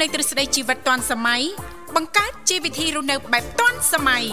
[0.00, 1.42] លេងទ្រឹស្ដីជីវិតទាន់សម័យ
[1.96, 4.24] បង្កើតជីវវិធីរស់នៅបែបទាន់សម័យ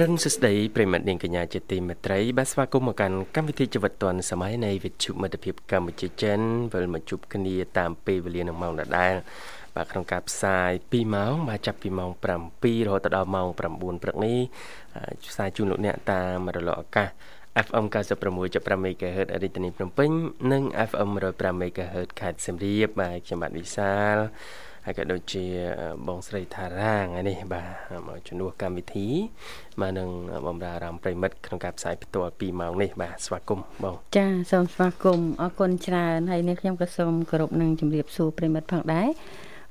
[0.00, 6.40] រិនសស្ដីប្រិមិត្តនាងកញ្ញាជាទីមេត្រីបាទស្វាគមន៍មកកាន់កម្មវិធីជីវិតឌွန်សម័យនៃវិទ្យុមិត្តភាពកម្ពុជាចិន
[6.72, 9.14] វិលមកជួបគ្នាតាមពេលវេលានឹងម៉ោងដដែល
[9.76, 12.26] បាទក្នុងការផ្សាយ2ម៉ោងបាទចាប់ពីម៉ោង7
[12.86, 14.38] រហូតដល់ម៉ោង9ព្រឹកនេះ
[15.30, 17.08] ផ្សាយជូនលោកអ្នកតាមរលកអាកាស
[17.66, 20.10] FM 96.5 MHz រាជធានីភ្នំពេញ
[20.52, 24.16] និង FM 105 MHz ខេត្តសៀមរាបបាទខ្ញុំបាទវិសាល
[24.86, 25.44] ហើយក៏ដូចជា
[26.06, 29.08] បងស្រីថារាថ្ងៃនេះបាទមកជំនួសកម្មវិធី
[29.80, 30.08] មកនឹង
[30.46, 39.08] បំរើអារម្មណ៍ប្រិមិត្តក្នុងការផ្សាយផ្ទាល់2ម៉ោងនេះបាទស្វាគមន៍បងចាសូមស្វាគមន៍អរគុណច្រើនហើយនេះខ្ញុំក៏សូមគោរពនឹងជម្រាបសួរប្រិមិត្តផងដែរ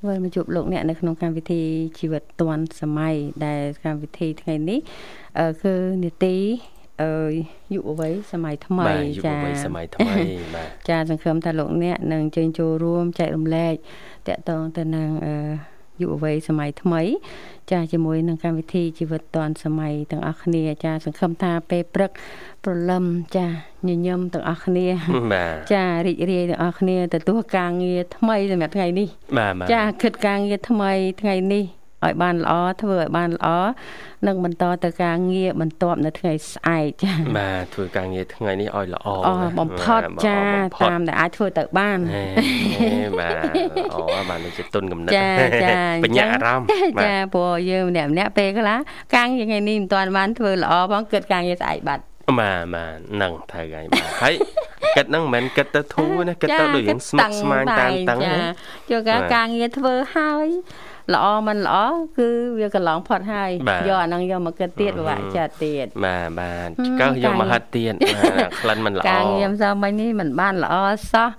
[0.08, 1.62] វិលមកជួបលោកអ្នកនៅក្នុងកម្មវិធី
[2.00, 4.80] ជីវិតឌွန်សម័យដែលកម្មវិធីថ្ងៃនេះ
[5.64, 6.38] គឺនីតិ
[7.02, 7.32] អឺ
[7.74, 8.92] យុវវ័យសម័យថ្មី
[9.26, 10.22] ចាយុវវ័យសម័យថ្មី
[10.56, 13.74] បាទចាសង្ឃឹមថាលោកអ្នកនឹងជើញចូលរួមចែករំលែក
[14.28, 15.34] តកតងទៅនឹងអឺ
[16.02, 17.02] យុវវ័យសម័យថ្មី
[17.72, 22.12] ចាជាមួយនឹងកម្មវិធីជីវិតឌွန်សម័យទាំងអស់គ្នា ចាសង្ឃឹមថាពេលព្រឹក
[22.64, 23.06] ព្រលឹម
[23.38, 23.48] ចា
[23.88, 24.88] ញញឹមទាំងអស់គ្នា
[25.74, 29.08] ចារីករាយទាំងអស់គ្នាទទួលការងារថ្មីសម្រាប់ថ្ងៃនេះ
[29.74, 31.66] ចាគិតការងារថ្មីថ្ងៃនេះ
[32.06, 33.48] ឲ្យបានល្អធ្វើឲ្យបានល្អ
[34.28, 40.42] និងបន្តទៅការងារបន្ទាប់នៅថ្ងៃស្អែកចា៎បាទធ្វើការងារថ្ងៃនេះឲ្យល្អអូបំផុតចា
[40.84, 42.00] តាមដែលអាចធ្វើទៅបាន
[43.20, 43.44] បាទ
[43.94, 44.00] អូ
[44.30, 45.14] បាទនេះជាទុនកំណត់
[46.04, 46.68] បញ្ញាអារម្មណ៍
[47.04, 48.78] ចាព្រោះយើងម្នាក់ម្នាក់ពេលខ្លះ
[49.16, 52.04] ការងារថ្ងៃនេះមិនទាន់បានធ្វើល្អផងគិតការងារស្អែកបាត់
[52.40, 54.36] បាទបាទហ្នឹងត្រូវហើយបាទហើយ
[54.96, 58.38] គិតហ្នឹងមិនមែនគិតទៅធូរណាគិតទៅដូចរឿងស្មុគស្មាញតានតឹងណា
[58.92, 60.48] យកការងារធ្វើហើយ
[61.14, 61.78] ល្អមិនល្អ
[62.18, 63.50] គឺវាកន្លងផុតហើយ
[63.88, 66.70] យកអាហ្នឹងយកមកគិតទៀតពិបាកចិត្តទៀតបាទបាទ
[67.02, 70.75] កើសយកមកហិតទៀតបាទក្លិនមិនល្អការងារសោះមិញនេះមិនបានល្អ
[71.12, 71.30] សោះ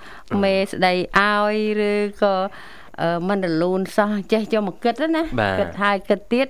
[0.42, 1.56] មេស្ដីឲ្យ
[1.90, 1.92] ឬ
[2.22, 2.34] ក៏
[3.28, 5.22] មិនរលូនសោះចេះយកមកគិតណា
[5.58, 6.46] គិតហើយគិតទៀត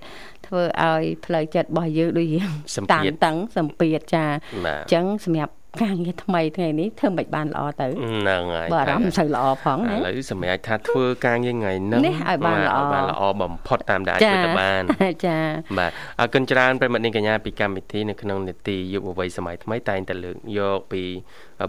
[0.46, 2.50] ធ្វើឲ្យផ្លូវចិត្តរបស់យើងដូចរៀង
[2.92, 14.82] តានតឹងសម្ពាធចាអញ្ចឹងសម្រាប់ ការងារថ្មីថ្ងៃនេះធ្វើមិនបានល្អទៅហ្នឹងហើយបើអារម្មណ៍មិនសូវល្អផងណាឥឡូវសម្រាប់ថាធ្វើការងារថ្ងៃនេះនេះឲ្យបានល្អបានល្អបំផុតតាមដែលអាចធ្វើទៅបាន
[15.26, 15.38] ចា
[15.78, 15.90] បាទ
[16.20, 21.02] អរគុណច្រើនប្រិមត្តនាងកញ្ញាពីកម្មវិធីនៅក្នុងនេតិយុវវ័យសម័យថ្មីតែងតែលើកយកពី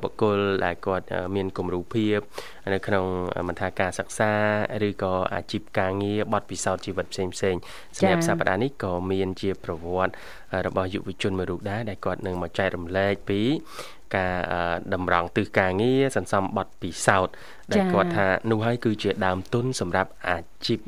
[0.04, 2.20] បុគ្គលដែលគាត់មានគំរូភាព
[2.74, 3.06] នៅក្នុង
[3.48, 4.32] មន្តាការសិក្សា
[4.88, 7.56] ឬក៏អាជីពការងារបទពិសោធន៍ជីវិតផ្សេងផ្សេង
[7.98, 10.14] សម្រាប់សប្តាហ៍នេះក៏មានជាប្រវត្តិ
[10.68, 13.40] របស់យុវជនមួយរូបដែរដែលគាត់នឹងមកចែករំលែកពី
[14.16, 14.34] ការ
[14.94, 17.34] តម្រង់ទិសការងារសន្សំប័ណ្ណពិសោធន៍
[17.72, 20.80] ដែលគាត់ថានោះហើយគឺជាដើមទុនសម្រាប់អាជីព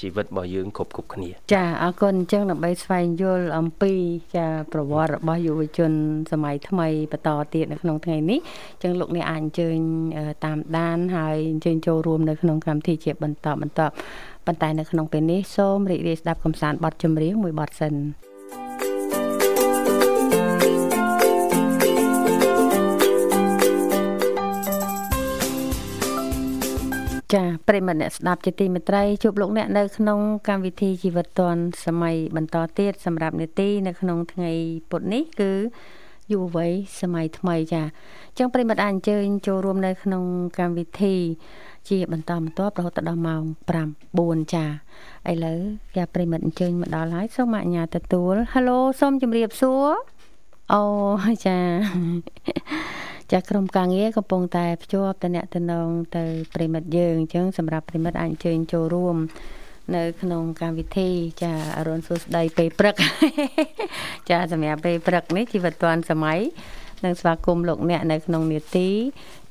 [0.00, 3.92] ជីវិតរបស់យើងគ្រប់គ្រប់គ្នា ចាអរគុណអញ្ចឹងដើម្បីស្វែងយល់អំពី
[4.36, 5.92] ចាប្រវត្តិរបស់យុវជន
[6.32, 8.38] សម័យថ្មីបន្តទៀតនៅក្នុងថ្ងៃនេះ
[8.72, 9.78] អញ្ចឹងលោកអ្នកអាចអញ្ជើញ
[10.44, 13.80] តាមដានហើយអញ្ជើញចូលរួមនៅក្នុងកម្មវិធីជាបន្តបន្ត
[14.46, 17.94] ប៉ុន្តែនៅក្នុងពេលនេះសូមរីករាយស្ដាប់កំសាន្តបទចម្រៀងមួយបទសិន
[27.34, 34.50] ចាប្រិមត្តអ្នកស្ដាប់ជាទីមេត្រីជួបលោកអ្នកនៅក្នុងកម្មវិធីជីវិតឌွန်សម័យបន្តទៀតសម្រាប់នេតិនៅក្នុងថ្ងៃ
[34.90, 35.52] ពុធនេះគឺ
[36.32, 40.24] យុវវ័យសម័យថ្មីចាអញ្ចឹងប្រិមត្តអាចអញ្ជើញចូលរួមនៅក្នុង
[40.58, 41.16] កម្មវិធី
[41.88, 43.42] ជាបន្តបន្ទាប់រហូតដល់ម៉ោង
[44.00, 44.64] 9ចា
[45.30, 45.60] ឥឡូវ
[45.96, 49.88] គេប្រិមត្តអញ្ជើញមកដល់ហើយសូមអញ្ញាទទួល Halo សូមជម្រាបសួរ
[50.72, 50.82] អូ
[51.46, 51.58] ចា
[53.32, 56.24] ចាស់ក្រុមការងារកំពុងតែភ្ជាប់តំណតំណងទៅ
[56.54, 59.16] ប្រិមិត្តយើងអញ្ចឹងសម្រាប់ប្រិមិត្តអាចអញ្ជើញចូលរួម
[59.96, 61.10] នៅក្នុងកម្មវិធី
[61.42, 62.94] ចាអរុនសួស្ដីពេលព្រឹក
[64.30, 66.40] ចាសម្រាប់ពេលព្រឹកនេះជីវិតឌွန်សម័យ
[67.04, 68.88] និងស្វាគមន៍លោកអ្នកនៅក្នុងនេតិ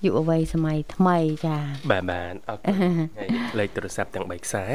[0.06, 1.58] យុវវ័យសម័យថ្មីចា
[1.92, 2.76] បាទបាទអរគុណ
[3.60, 4.66] លេខទូរស័ព្ទទាំង3ខ្សែ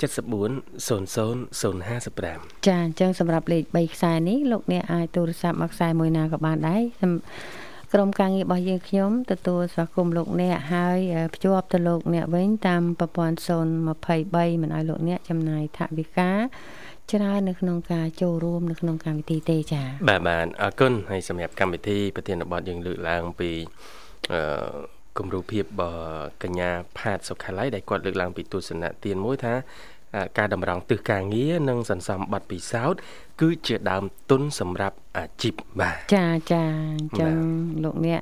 [0.00, 6.82] 74 00055ចាអញ្ចឹងសម្រាប់លេខ3ខ្សែនេះលោកអ្នកអាចទូរស័ព្ទមកខ្សែមួយណាក៏បានដែរ
[7.92, 10.98] ក្រុមការងាររបស់យើងខ្ញុំទទួលស្វាគមន៍លោកអ្នកហើយ
[11.34, 13.36] ភ្ជាប់ទៅលោកអ្នកវិញតាមប្រព័ន្ធ
[13.84, 16.30] 023មិនឲ្យលោកអ្នកចំណាយថវិកា
[17.12, 23.50] ច្រើននៅក្នុងការចូលរួមនៅក្នុងកម្មវិធីទេចា៎បាទបាទអរគុណហើយសម្រាប់កម្មវិធីប្រធានបទយើងលើកឡើងពី
[24.32, 24.40] អឺ
[25.18, 26.02] គំរូភាពរបស់
[26.42, 29.54] កញ្ញាផាតសុខាឡៃដែលគាត់លើកឡើងពីទស្សនៈទានមួយថា
[30.38, 33.00] ការតម្រង់ទិសការងារនិងសន្សំប័ណ្ណពិសោធន៍
[33.40, 36.64] គឺជាដើមទុនសម្រាប់អាជីពបាទចាចា
[36.98, 37.34] អញ្ចឹង
[37.84, 38.20] លោកអ្នក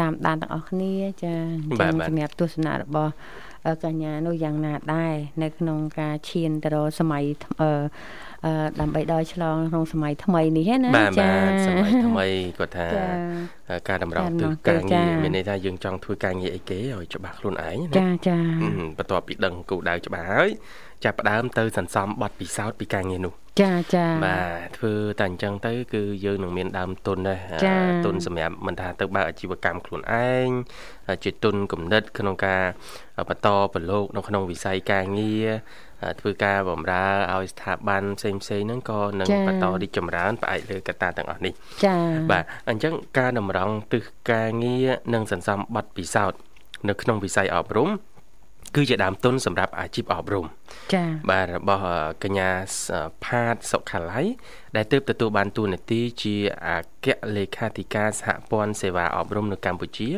[0.00, 3.12] តាមដានទាំងអស់គ្នាចាអញ្ចឹងសម្រាប់ទស្សនៈរបស់
[3.84, 7.24] កញ្ញានោះយ៉ាងណាដែរនៅក្នុងការឈានទៅរកសម័យ
[7.60, 7.70] អឺ
[8.80, 11.30] ដើម្បីដល់ឆ្លងក្នុងសម័យថ្មីនេះណាចា
[11.66, 12.26] សម័យថ្មី
[12.58, 12.86] គាត់ថា
[13.88, 18.38] ការតម្រូវទិសការងារមានន័យថាយើងចង់ធ្វើការងារអីគេឲ្យច្បាស់ខ្លួនឯងណាចាចា
[18.98, 20.50] បន្ទាប់ពីដឹងគោលដៅច្បាស់ហើយ
[21.04, 27.40] ចាប់ផ្ដើមទៅសន្សំប័ណ្ណពិសោធន៍ពីការងារនោះចាចាបាទធ្វើតែអញ្ចឹងទៅ គឺយើងនឹងមានដើមទុនដែរ
[28.04, 30.48] ទុនសម្រាប់មិនថាទៅបើកអាជីវកម្មខ្លួនឯង
[31.24, 32.62] ជាទុនគំនិតក្នុងការ
[33.28, 35.48] បន្តប្រឡូកនៅក្នុងវិស័យការងារ
[36.20, 37.04] ធ្វើការបម្រើ
[37.34, 41.52] ឲ្យស្ថាប័នផ្សេងផ្សេងហ្នឹងក៏នឹងបន្តរីកចម្រើនផ្អែកលើកត្តាទាំងអស់នេះ
[41.84, 42.00] ចា៎
[42.30, 46.38] បាទអញ្ចឹងការតម្រង់ទិសការងារនិងសន្សំប័ណ្ណពិសោធន៍
[46.88, 47.90] នៅក្នុងវិស័យអប់រំ
[48.76, 50.46] គឺជាដើមទុនសម្រាប់អាជីពអប់រំ
[50.94, 51.84] ចា៎បាទរបស់
[52.22, 52.50] កញ្ញា
[53.24, 54.26] ផាតសុខាល័យ
[54.76, 56.36] ដែលទើបទទួលបានតួនាទីជា
[56.66, 57.06] អគ្គ
[57.36, 60.08] លេខាធិការសហព័ន្ធសេវាអប់រំនៅកម្ពុជា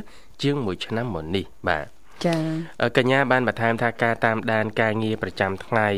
[0.43, 1.87] ជាង1ឆ្នាំមុននេះបាទ
[2.27, 5.89] ចា៎កញ្ញាបានបន្ថែមថាការតាមដានការងារប្រចាំថ្ងៃ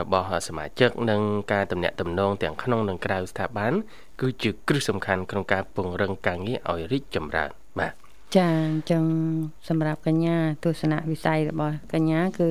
[0.00, 1.20] របស់សមាជិកនិង
[1.52, 3.72] ការតំណាក់តំណងទាំងក្នុងនិងក្រៅស្ថាប័ន
[4.20, 7.50] គឺជាគ្រឹះសំខាន់ក្នុងការពង្រឹងការងារឲ្យរីកចម្រើន
[7.80, 7.92] បាទ
[8.36, 9.04] ចាអញ្ចឹង
[9.68, 12.50] សម្រាប់កញ្ញាទស្សនវិស័យរបស់កញ្ញា គឺ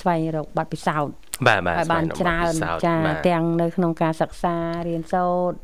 [0.00, 1.14] ស្វែងរកបទពិសោធន៍
[1.46, 2.52] បាទបាទបានច្រើន
[2.86, 2.96] ចា
[3.28, 4.56] ទាំងនៅក្នុងការសិក្សា
[4.88, 5.56] រៀនសូត្រ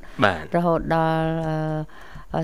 [0.57, 1.31] រហូតដល់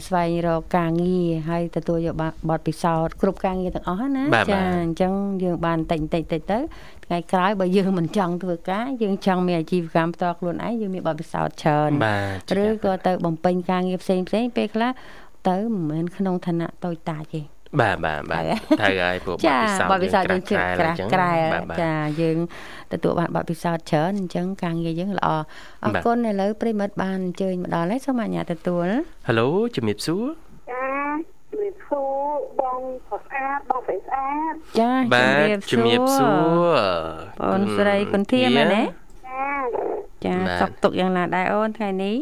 [0.06, 2.14] ស្វែងរកការងារហើយទទួលយក
[2.50, 5.12] បទពិសោធន៍គ្រប់ការងារទាំងអស់ណាចាអញ្ចឹង
[5.42, 6.58] យើងបានតិចតិចតិចទៅ
[7.04, 11.90] ថ្ងៃក្រោយបើយើងមិនចង់ធ្វើការយើងចង់មានអាជីវកម្មផ្ទាល់ខ្លួនឯងយើងមានបទពិសោធន៍ច្រើន
[12.64, 14.90] ឬក៏ទៅបំពេញការងារផ្សេងផ្សេងពេលខ្លះ
[15.48, 18.42] ទៅមិនមែនក្នុងឋានៈតូចតាចទេ បាទបាទបាទ
[18.80, 21.34] ត្រូវហើយព្រោះបទពិសោធន៍បទពិសោធន៍យើងជិតក្រាស់ក្រែ
[21.82, 22.38] ចាយើង
[22.92, 25.28] ទទួលបានបទពិសោធន៍ច្រើនអញ្ចឹងការងារយើងល្អ
[25.84, 28.88] អរគុណឥឡូវប្រិមិត្តបានអញ្ជើញមកដល់ហើយសូមអញ្ញាតទទួល
[29.28, 29.46] Halo
[29.76, 30.24] ជំរាបសួរ
[30.70, 30.86] ចា
[31.50, 34.92] ជំរាបសួរបងស្អាតបងស្អាតចា
[35.70, 36.72] ជំរាបសួរ
[37.52, 38.82] បងស្រីគុនធាមែនទេ
[40.26, 42.16] ចាចាសុខទុក្ខយ៉ាងណាដែរអូនថ្ងៃនេះ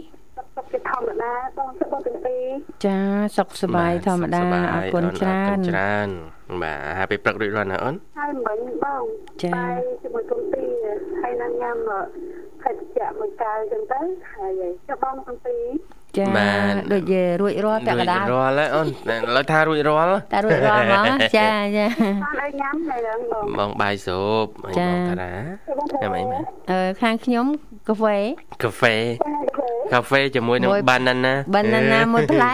[0.61, 2.47] សុខជាធម្មតាបងសុខបងទាំងពីរ
[2.87, 2.99] ចា
[3.37, 4.43] សុខសប្បាយធម្មតា
[4.75, 6.09] អរគុណច្រើនច្រើន
[6.63, 9.03] បាទអាហារពេលព្រឹករួចរាល់ណាអូនហើយមិញបង
[9.45, 9.61] ចា
[10.03, 10.65] ជាមួយគុំទី
[11.23, 11.77] ហើយនឹងញ៉ាំ
[12.63, 14.01] ភេសជ្ជៈមួយកែវចឹងទៅ
[14.35, 15.65] ហើយចុះបងទាំងពីរ
[16.17, 16.25] ចា
[16.93, 23.01] ដូចជារួចរាល់ពាក់កណ្ដាលរួចរាល់ហើយអូនឥឡូវថារួចរាល់តែរួចរាល់ហ្មងចាចាបានឲ្យញ៉ាំហើយ
[23.33, 25.33] បងបងបាយស៊ុបហើយបងតារា
[26.03, 27.47] ញ៉ាំអីមែនអឺខាងខ្ញុំ
[27.89, 28.17] កាហ្វេ
[28.63, 28.95] កាហ្វេ
[29.93, 32.53] កាហ្វេជាមួយនឹងបាណាណាបាណាណាមួយផ្លែ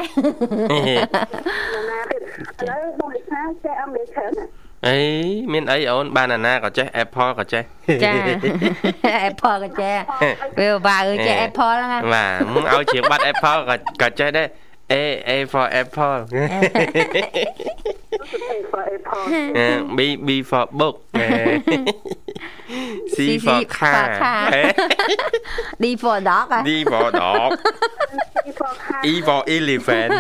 [1.91, 2.23] ណាទៀត
[2.61, 4.56] ឥឡូវបងឯខាចេះអមេរិក
[4.87, 4.99] អី
[5.53, 7.63] មានអីអូនបាណាណាក៏ចេះ Apple ក៏ចេះ
[8.05, 8.11] ចា
[9.31, 9.97] Apple ក៏ចេះ
[10.59, 14.47] វាបាអើចេះ Apple ហ្នឹងបាទมึงឲ្យជាបាត់ Apple ក៏ក៏ចេះដែរ
[14.91, 14.95] A
[15.27, 16.55] A for apple A
[18.71, 19.27] for apple
[19.97, 20.97] B B for book
[23.15, 24.05] C for car
[25.81, 27.51] D for dog D for dog
[29.11, 30.13] E for elephant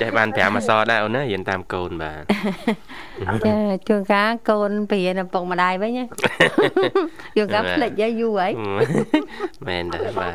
[0.00, 2.22] ចេះបាន5អក្សរដែរអូនណារៀនតាមកូនបាទ
[3.46, 3.56] ចា
[3.88, 5.92] ជួនកាលកូនបរៀនឪពុកម្ដាយវិញ
[7.36, 8.52] ជួនកាលភ្លេចយូរហើយ
[9.66, 10.32] មែនដែរបាទ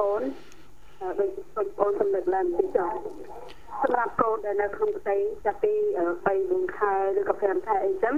[0.00, 0.22] កូន
[1.20, 2.90] ដូចបងប្អូនសម្លឹកឡើងទីចុះ
[3.82, 5.72] សម្រាប់កូនដែលនៅក្នុងប្រទេសចាប់ពី
[6.24, 8.14] 3 4ខែឬក៏5ខែអីចឹង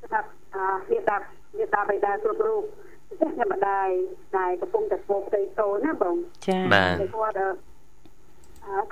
[0.00, 0.28] សម្រាប់
[0.90, 1.26] វាដាប់
[1.58, 2.62] វាដាប់ឲ្យដែរគ្រប់រូប
[3.20, 3.88] ចេះតែម្ដាយ
[4.38, 6.16] ដែលកំពុងតែធ្វើផ្ទៃតូនណាបង
[6.46, 7.56] ចា៎បាទគាត់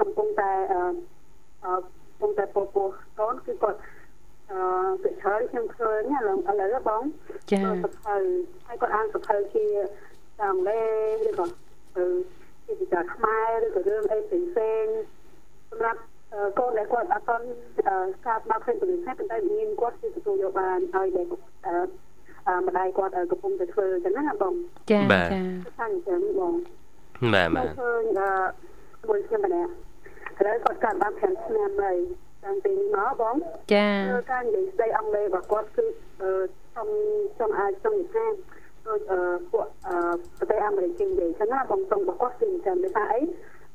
[0.00, 0.50] កំពុងតែ
[1.64, 2.84] កំពុងតែពោពោ
[3.18, 3.78] កូនគឺគាត់
[4.50, 4.60] អឺ
[5.02, 7.02] ពីច្រើនខ្ញុំឃើញឥឡូវឥឡូវបង
[7.50, 8.16] ចា៎សភៅ
[8.66, 9.66] ហើយគាត់អានសភៅជា
[10.40, 10.80] តាមលេ
[11.28, 11.46] ឬក៏
[12.72, 14.86] ជាវិចារខ្មែរឬក៏រឿងអីផ្សេងផ្សេង
[15.70, 16.00] សម្រាប់
[16.58, 17.46] កូនដែលគាត់អត់ទាន់
[18.16, 21.26] ស្កាត់មកឃើញពលិសប៉ុន្តែមានគាត់គឺទទួលយកបានហើយដែល
[22.66, 24.54] ម្ដាយគាត់កំពុងតែធ្វើអញ្ចឹងណាបង
[24.90, 25.18] ចាចា
[25.78, 26.54] ថាអញ្ចឹងបង
[27.34, 28.20] បាទបាទឃើញ
[29.08, 29.70] មួយខ្ញុំម្នាក់
[30.38, 31.98] ឥឡូវគាត់កើតបាន5ឆ្នាំហើយ
[32.44, 33.36] តាំងពីនេះមកបង
[33.74, 33.88] ចា
[34.32, 35.84] ការនិយាយស្ដីអង់គ្លេសរបស់គាត់គឺ
[36.16, 36.88] ខ្ញុំ
[37.34, 38.32] ខ្ញុំអាចចង់និយាយ
[38.86, 39.00] ដូច
[39.50, 39.66] ពួក
[40.38, 43.20] ប្រទេសអាមេរិកគេនិយាយចឹងណាបងសុំរបស់គាត់គឺអញ្ចឹងដូចថាអី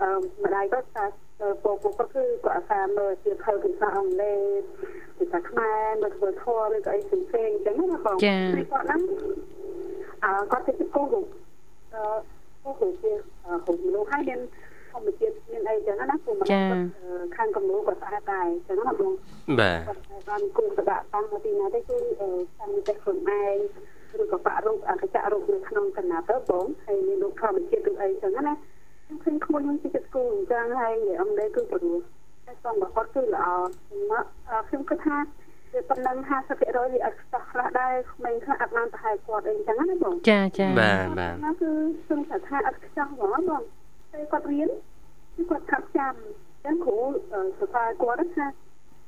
[0.02, 0.10] អឺ
[0.44, 1.06] ម្ដាយគាត់ថា
[1.64, 4.64] ពពគាត់គឺគាត់អាសាមើលជាភៅភាសាអង់គ្លេស
[5.18, 9.02] ភាសាខ្មែរមើលធ្វើធម៌ឬក៏អីផ្សេងផ្សេងអញ្ចឹងណាបងចា៎គាត់ហ្នឹង
[10.24, 11.22] អឺគាត់ទៅគូរូ
[11.94, 12.02] អឺ
[12.64, 13.12] គូរូជា
[13.66, 14.40] ហូបមនុស្សហើយមាន
[14.92, 16.48] ហធម្មជាតិមានអីចឹងណាព្រោះមិន
[17.36, 19.12] ខាងកំណួរគាត់ស្អាតដែរចឹងណាបង
[19.60, 23.58] បាទគាត់បានគូសដាក់តាំងនៅទីណាទេគឺតាមតែខ្លួនឯង
[24.22, 28.54] ឬក៏បាក់រូបអកចៈរូបនៅក្នុងកណ្ដាលទៅបងហើយមានរូបធម្មជាតិឬអីចឹងណា
[29.06, 31.98] ខ្ញុំឃើញក្មួយខ្ញុំជាចិត្តគូអញ្ចឹងហើយអមនេះគឺព្រោះ
[32.46, 33.46] តែសំរបស់គាត់គឺល្អ
[34.68, 35.18] ខ្ញុំគិតថា
[35.74, 36.60] វាប៉ុណ្ណឹង50%
[36.94, 41.72] វាអត់ខ្សោះខ្លះដែរក្មេងខ្លះអត់បានប្រហែលគាត់អីចឹងណាបងចាចាបាទបាទហ្នឹងគឺ
[42.06, 43.64] ខ្ញុំថាអត់ខ្សោះហ្មងបង
[44.14, 44.70] តែគាត់រៀន
[45.36, 46.14] គឺគាត់ថាប់ចាំ
[46.66, 46.98] ចឹងគ្រូ
[47.60, 48.48] សរសើរគាត់ថា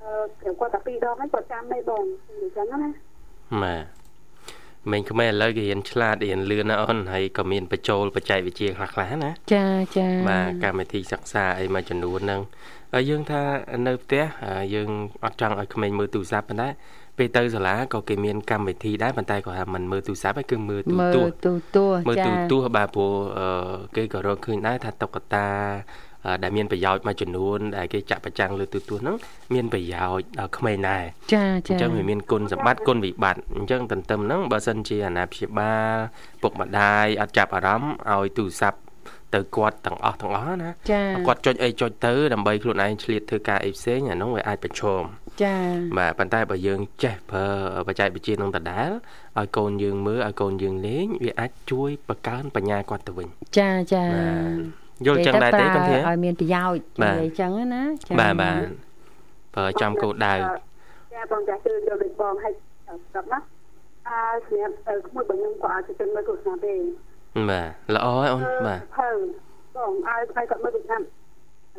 [0.01, 2.89] អឺគាត់តែពីរដងហើយគាត់ចាំមិនបងអញ្ចឹងណា
[3.63, 3.75] បា
[4.79, 9.65] ទមិញខ្មែរឥឡូវគេរៀនឆ្លាតរៀនលឿនណាអូនហើយក៏មានបញ្ចូលបច្ចេកវិទ្យាខ្លះៗណាចា
[9.97, 12.41] ចាបាទកម្មវិធីសិក្សាអីមួយចំនួនហ្នឹង
[12.93, 13.41] ហើយយើងថា
[13.87, 14.23] នៅផ្ទះ
[14.75, 14.89] យើង
[15.23, 16.69] អត់ចង់ឲ្យក្មេងមើលទូរស័ព្ទប៉ុន្តែ
[17.17, 23.47] ពេលទៅសាលាក៏គេមានកម្មវិធីដែរប៉ុន្តែគាត់ថាមិនមើលទូរស័ព្ទទេគឺមើលទូមើលទស្សន៍ទូទស្សន៍មើលចាទូទស្សន៍បាទព្រោះអឺ
[23.95, 26.08] គេក៏រកឃើញដែរថាតុក្កតាអឺ
[26.43, 29.15] ដែលមានប្រយោជន៍មួយចំនួនដែលគេចាក់ប្រចាំងលើទូទស្សន៍ហ្នឹង
[29.53, 35.95] មានប្រយោជន៍ដល់ក្មេងដែរចាអចាញ្ចឹងវាមានគុណសម្បត្តិគុណវិបត្តិអញ្ចឹងទន្ទឹមហ្នឹងបើសិនជាអាណាព្យាបាល
[36.41, 38.79] ពុកម្ដាយអត់ចាប់អារម្មណ៍ឲ្យទូរស័ព្ទ
[39.35, 45.03] ទៅគាត់ទាំងអស់ទាំងអស់ណាចាគាត់ចុចអីចុចទៅដើម្បីខ្លួនឯងឆ្លៀតធ្វើការអីផ្សេងអានោះវាអាចប្រឈម
[45.43, 45.55] ចា
[45.97, 47.47] បាទប៉ុន្តែបើយើងចេះប្រើ
[47.87, 48.89] បច្ចេកវិទ្យានឹងដដែល
[49.37, 54.31] ឲ្យកូនយើងមើលឲ្យកូនយើងលេងវាអាចជួយបង្កើនបញ្ញាគាត់ទៅវិញចាចាបា
[54.85, 58.61] ទ យល់ចឹងដែរទេកំធាឲ្យមានប្រយោជន៍បាទនិយាយចឹងណាចាបាទបាទ
[59.55, 60.35] ប្រើចំគោលដៅ
[61.13, 63.39] ចាបងចាគឺយកដូចបងឲ្យស្ដាប់ណា
[64.07, 64.73] អើស្រាប់
[65.07, 66.75] ក្មួយបងខ្ញុំក៏អាចទៅមើលទូរស័ព្ទទេ
[67.49, 69.09] បាទល្អហើយអូនបាទភៅ
[69.75, 71.07] បងឲ្យឲ្យគាត់មើលទូរស័ព្ទឥ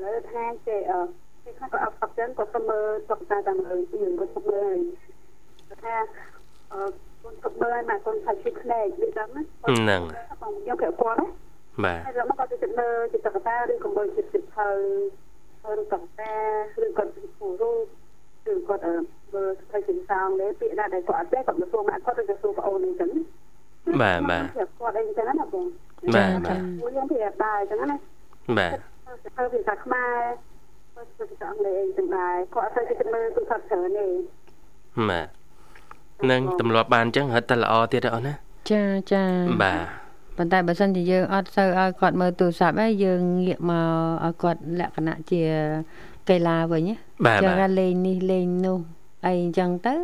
[0.02, 1.00] ឡូវថាចេអឺ
[1.44, 4.76] គេខ្លះក៏អត់អត់ចឹងគាត់ទៅមើលតុកតាតាមលើយើងគាត់ទៅមើល
[5.68, 5.96] ហើយថា
[6.72, 6.80] អឺ
[7.22, 10.00] គាត់ទៅមើលឲ្យមកគាត់ថាជិះភ្នែកដូចហ្នឹងណាហ្នឹង
[10.42, 11.26] បងខ្ញុំប្រាប់គាត់ណា
[11.84, 14.68] បាទហើយរកមកគាត់ទៅចិត្តមើលចិត្តតុកតាឬក៏មើលចិត្តសិភៅ
[15.80, 16.34] ឬតុកតា
[16.84, 17.72] ឬគាត់ពីគូរូ
[18.52, 18.94] ឬគាត់អឺ
[19.34, 23.10] មើលស្ថិតសិនសងលេពាក្យណាដែលគាត់អត់ទេគាត់ទៅសួរម៉ាក់គាត់ឬក៏សួរប្អូនអីចឹង
[24.02, 25.66] បាទបាទប្រាប់គាត់អីចឹងណាបង
[26.14, 27.96] បាទបាទមួយយើងប្រាប់ដែរចឹងណា
[28.58, 28.72] បាទ
[29.36, 30.16] ទៅភាសាខ្មែរ
[30.94, 34.06] គាត់ទៅភាសាអង់គ្លេសអីចឹងដែរគាត់អត់ទៅចិត្តមើលទូរស័ព្ទច្រើនទេ
[35.10, 35.26] បាទ
[36.30, 38.34] នឹងទម្លាប់បានអញ្ចឹងរត់តែល្អទៀតហើយអូនណា
[38.70, 38.82] ចា
[39.12, 39.24] ចា
[39.62, 39.99] បាទ
[40.40, 43.72] ប៉ុន្តែបើសិនជាយើងអត់ទៅឲ្យគាត់មើលទូរស័ព្ទហើយយើងងាកម
[44.24, 45.42] កឲ្យគាត់លក្ខណៈជា
[46.28, 46.94] កីឡាវិញណា
[47.26, 48.78] បាទចឹងបាទថាលេងនេះលេងនោះ
[49.26, 49.94] អីអញ្ចឹងទៅ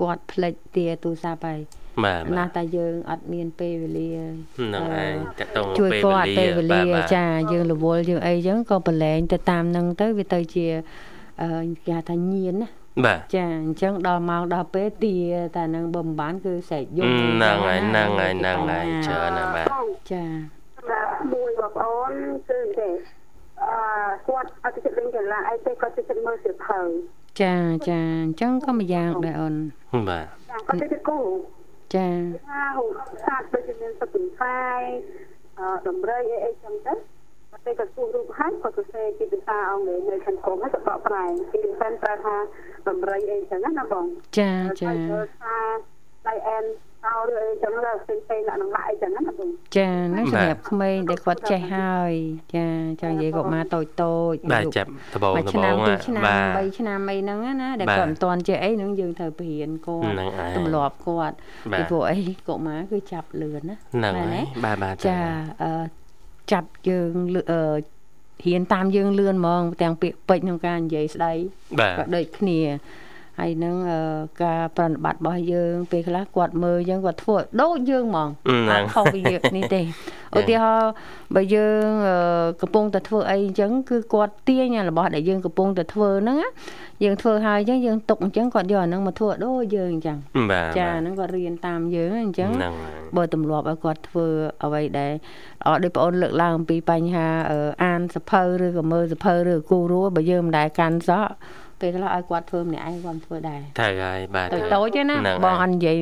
[0.00, 1.58] គាត់ផ្លិចទាទូរស័ព្ទហើយ
[2.04, 4.10] បាទណាបាទស់តែយើងអត់មានពេលវេលា
[4.74, 10.66] នឹងឯងតកតងជួយពេលគាត់វេពេលវេលាលាបាទបាទចាយើងរវល់យើងអីចឹងក៏ប្រឡែងទៅតាមនឹងទៅវាទៅជា
[11.42, 11.48] អឺ
[11.86, 12.68] គេហៅថាញៀនណា
[13.04, 15.16] បាទចាអញ្ចឹងដល់ម៉ោងដល់ពេលទា
[15.56, 19.68] តែនឹងបើមិនបានគឺស្រែកយំហ្នឹងហើយហ្នឹងហើយហ្នឹងហើយច្រើនណាស់បាទ
[20.12, 20.24] ចា
[20.76, 22.12] សម្រាប់មួយបងប្អូន
[22.48, 22.88] គឺទេ
[23.62, 23.72] អឺ
[24.28, 26.80] គាត់អត់ទៅចិត្តលេងកីឡាអីទេគាត់ទៅចិត្តមើលសៀវភៅ
[27.40, 27.54] ចា
[27.88, 29.54] ចាអញ្ចឹងក៏ម្យ៉ាងដែរអូន
[30.08, 31.18] បាទចាគាត់ទៅចិត្តគូ
[31.94, 32.08] ចា
[32.48, 32.90] ថាហូប
[33.24, 34.82] សាតដូចជាមានសុខភាពផ្សាយ
[35.58, 36.94] អឺដំរីអីអីចឹងទៅ
[37.64, 42.34] គាត់ទៅគាត់គូរូបហើយគាត់ទៅសេជាភាសាអង់គ្លេសនៅខាងក្រោមហើយគាត់បកប្រែពីភាសាប្រើថា
[42.88, 44.06] ដំរីអីចឹងណាបង
[44.38, 44.50] ចា
[44.80, 44.90] ចា
[45.42, 45.56] ថា
[46.28, 46.64] ដៃអែន
[47.06, 52.12] តោឬអីចឹងទៅផ្សេងផ្សេងដាក់នឹងដាក់អីចឹងណាបងចាហ្នឹងសម្រាប់ក្មេងដែលគាត់ចេះហើយ
[52.54, 52.66] ចា
[53.02, 61.36] ចានិយាយកុមារតូចតូចបាទចាប់ដបងមួយដបឆ្នាំងពីរឆ្នាំបាទ3ឆ្នាំអីហ្នឹងណាដែលបាទគាត់មិនទាន់ចេះអីហ្នឹងយើងត្រូវបរៀនគាត់ហ្នឹងឯងទម្លាប់គាត់
[61.72, 65.18] បាទពីព្រោះអីកុមារគឺចាប់លឿនណាហ្នឹងមែនហើយទេបាទបាទចា
[65.62, 65.99] អឺ
[66.52, 67.62] ចាប់យើងលឿអឺ
[68.44, 71.32] ហ៊ានតាមយើងលឿនហ្មងទាំងពាក្យពេចន៍ក្នុងការនិយាយស្ដី
[71.80, 72.58] បាទក៏ដូចគ្នា
[73.40, 74.00] ហើយនឹងអឺ
[74.42, 79.82] ការប្រណិប័តរបស់យើងពេលខ្លះគាត់មើលយើងគាត់ធ្វើដូចយើងហ្មងហ្នឹងអត់ខុសពីយើងនេះទេ
[80.38, 80.90] ឧទាហរណ៍
[81.34, 82.16] បើយើងអឺ
[82.60, 86.48] កំពុងតែធ្វើអីអញ្ចឹងគឺគាត់ទាញអារបស់ដែលយើងកំពុងតែធ្វើហ្នឹងណា
[87.04, 90.16] យើងធ្វើហើយអញ្ចឹងយើងទុកអញ្ចឹងគាត់យកអាហ្នឹងមកធ្វើដូចយើងអញ្ចឹង
[90.50, 94.26] បាទចាបាទហ្នឹងគាត់រៀនតាមយើងអញ្ចឹងហ្នឹងហើយបើទម្លាប់ឲ្យគាត់ធ្វើ
[94.64, 101.26] អ្វីដែលល្អដូចបងអូនលើកឡើងអំពីបញ្ហាអឺអានសភៅឬក៏មើលសភៅឬក៏គូរੂបើយើងមិនដែលកាន់សោះ
[101.80, 105.98] ពេលខ្លះឲ្យគាត់ធ្វើម្នាក់ឯងគាត់មិនធ្វើដែរត្រូវហើយបាទតូចត្រូវតូចទេណាហ្នឹងបងអហើយត់និយាយ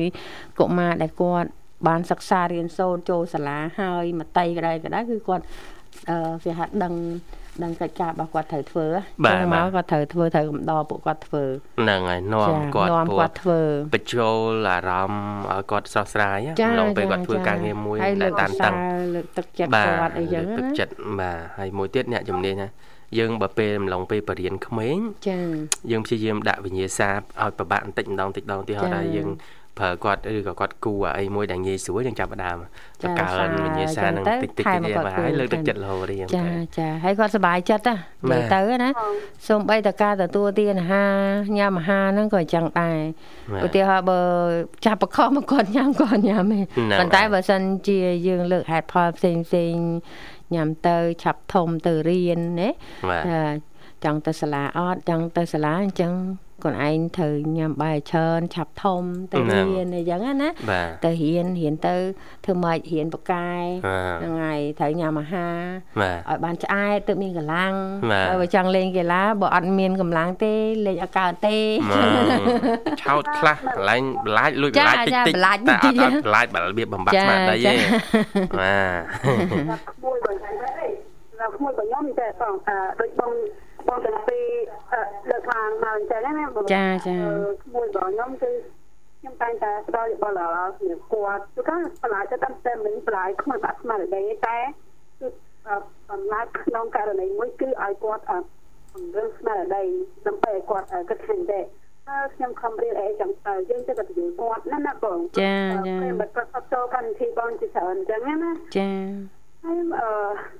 [0.59, 1.49] កុមារដែលគាត់
[1.87, 5.43] បានសិក្សារៀនសូត្រចូលសាលាហើយមតីក្តីក្តីគឺគាត់
[6.09, 6.93] អឺគេហៅដឹង
[7.63, 8.85] ដឹងកិច្ចការរបស់គាត់ត្រូវធ្វើ
[9.25, 11.43] បាទចឹងបាមកទគាត់ត្រូវធ្វើត្រូវកំដរពួកគាត់ធ្វើ
[11.81, 13.59] ហ្នឹងហើយនាំចាគាត់នាំព្រោះគាត់ធ្វើ
[13.93, 22.69] បញ្ចូលអារម្មណ៍ឲ្យគាត់ស្រស់ស្រាយណាចាម្លងពេលចាគាត់ធ្វើចាការងារមួយហើយដែលលើកតានឧស្សាតឹងហ៍លើកទឹកចិត្តបាទគាត់អីចឹងលើកទឹកណាចិត្តបាទហើយមួយទៀតអ្នកជំនាញណា
[23.17, 24.97] យើងបើពេលម្លងពេលបរៀនក្មេង
[25.29, 25.39] ចា
[25.91, 29.29] យើងព្យាយាមដាក់វិញ្ញាសាឲ្យប្របាក់បន្តិចម្ដងបន្តិចម្ដងទីហោចា៎ដែរយើង
[29.79, 33.27] ប្រើគាត់ឬក៏គាត់គូអីមួយដែលងាយស្រួលយើងចាប់ផ្ដើមបកើ
[33.65, 36.45] វិញ្ញាសានឹងតិចតិចតិចបាទហើយលើកទឹកចិត្តរហូតរៀងចា
[36.77, 37.95] ចាហើយគាត់សុបាយចិត្តណា
[38.31, 38.89] និយាយទៅណា
[39.47, 41.11] សូម្បីតែការទទួលទានអាហារ
[41.57, 42.99] ញ៉ាំអាហារហ្នឹងក៏អញ្ចឹងដែរ
[43.65, 44.19] ឧទាហរណ៍បើ
[44.85, 46.59] ចាប់បខំមកគាត់ញ៉ាំគាត់ញ៉ាំទេ
[46.99, 47.97] ប៉ុន្តែបើសិនជា
[48.27, 49.75] យើងលើកហេតុផលផ្សេងផ្សេង
[50.55, 52.69] ញ៉ាំទៅឆាប់ធំទៅរៀនណា
[54.03, 56.13] ចង់ទៅសាលាអត់ចង់ទៅសាលាអញ្ចឹង
[56.63, 60.49] ខ្លួនឯងត្រូវញ៉ាំបាយច្រើនឆាប់ធំទៅរៀនអីចឹងណា
[61.05, 61.95] ទៅរៀនរៀនទៅ
[62.45, 63.49] ធ្វើម៉េចរៀនបកែ
[64.19, 65.59] ហ្នឹងហើយត្រូវញ៉ាំអាហារ
[66.01, 67.73] ឲ្យបានឆ្អែតទៅមានកម្លាំង
[68.29, 70.53] ហើយបើចង់លេងកីឡាបើអត់មានកម្លាំងទេ
[70.87, 71.57] លេងអត់កើតទេ
[73.01, 75.35] ឆោតខ្លះបន្លែងបន្លាចលួចបន្លាចតិចតិច
[75.67, 77.73] តែអត់បន្លាចរបៀបបំបត្តិស្មារតីទេ
[78.59, 78.75] បា
[79.77, 80.87] ទក្មួយបើហ្នឹងទេ
[81.55, 82.53] ក្មួយបើខ្ញុំតែបង
[82.99, 83.31] ដូចបង
[83.89, 84.47] បងទាំងពីរ
[85.29, 87.15] លើកឡើងមកអញ្ចឹងណាចាចា
[87.75, 88.51] មួយបងខ្ញុំគឺ
[89.19, 94.57] ខ្ញុំតែងតែផ្ដល់យោបល់ដល់គ្នាគាត់គឺថាបន្លាយទៅតាមតែមិនបន្លាយគ្មានបាក់ស្មារតីតែ
[95.19, 95.27] គឺ
[96.09, 98.23] បន្លាយក្នុងករណីមួយគឺឲ្យគាត់
[98.91, 99.83] ពង្រឹងស្មារតី
[100.25, 101.65] ដើម្បីឲ្យគាត់គិតឃើញដែរ
[102.07, 105.55] ហើយខ្ញុំខំរៀនអីចឹងទៅយើងទៅទៅយល់គាត់ណាណាបងចា
[105.87, 108.89] ចាពេលមកគាត់ចូលកម្មវិធីបងជាច្រើនអញ្ចឹងណាចា
[109.63, 110.09] ហើយអឺ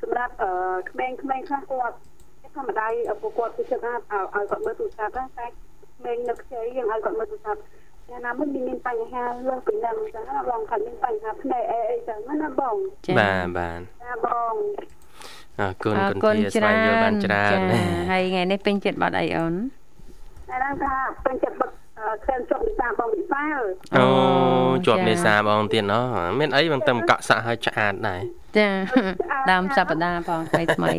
[0.02, 0.52] សម្រាប់អឺ
[0.90, 1.96] ក្មេងៗខ្លះគាត់
[2.56, 2.88] ធម្មតា
[3.22, 5.46] ពួកគាត់គឺចិត្តថាឲ្យគាត់មើលទូរស័ព្ទតែ
[6.06, 7.60] មេងនៅខ្ចីយើងឲ្យគាត់មើលទូរស័ព្ទ
[8.10, 12.76] តែណាមិនមានបញ្ហាលើសពីនឹងអញ្ចឹងណាបងគាត់មានបញ្ហាភ្នែកអីអីចឹងណាបង
[13.20, 14.54] បាទបាទណាបង
[15.60, 17.60] អរគុណគុណជាស្វែងយល់បានច្រើន
[18.12, 19.54] ហើយថ្ងៃនេះពេញចិត្តបាត់អីអូន
[20.50, 20.94] តែថា
[21.26, 21.74] ពេញចិត្តបាត់
[22.26, 23.60] ខែជាប់នេសាបងវិសាល
[23.98, 24.06] អូ
[24.88, 26.04] ជាប់នេសាបងទៀតណោះ
[26.40, 28.22] មានអីបងតែមកកក់សាក់ឲ្យឆ្អាតដែរ
[28.58, 28.68] ចា
[29.52, 30.94] ដើមសប្តាហ៍បងថ្មីថ្មី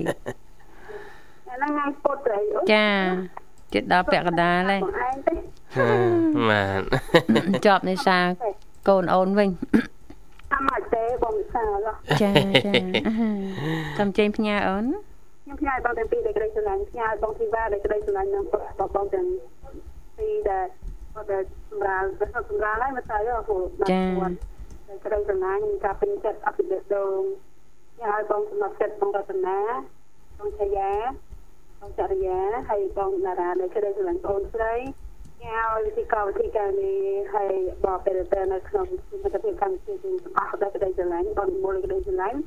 [1.60, 2.88] ហ្នឹងថ្ងៃពុទ្ធហើយចា
[3.74, 4.80] ចិត្តដល់ពាក់កណ្ដាលហើយ
[6.48, 6.82] បាទ
[7.66, 8.18] ជាប់នេសា
[8.88, 9.50] កូនអូនវិញ
[10.54, 11.88] អមទេបងវិសាល
[12.22, 12.32] ចា
[12.66, 12.72] ចា
[13.98, 14.84] តាមចេញផ្ញើអូន
[15.44, 18.44] ខ្ញុំផ្ញើបងទាំងពីរដែលក្តីស្រឡាញ់ផ្ញើបងធីវ៉ាដែលក្តីស្រឡាញ់នឹង
[18.94, 19.26] បងទាំង
[20.18, 20.66] ពីរដែល
[21.14, 22.06] គាត់សម្រាប់
[22.50, 24.02] សម្រាប់ហើយមកទៅហូបចា
[24.88, 27.20] ដែលក្តីស្រឡាញ់ការពេញចិត្តអភិរិយដង
[28.00, 29.58] ញ៉ាំឲ្យបងសំណត់ចិត្តបងរតនា
[30.38, 30.92] បងឆាយា
[31.80, 32.38] បងចរិយា
[32.68, 34.74] ហើយបងតារាដែលក្តីស្រឡាញ់បងស្រី
[35.44, 36.98] ញ៉ាំវិធីកោវិធីការនេះ
[37.34, 37.52] ហើយ
[37.84, 42.38] បបពេលទៅនៅក្នុងសមាជិកកម្មវិធីទាំងអស់ដែលក្តីស្រឡាញ់បងមូលក្តីស្រឡាញ់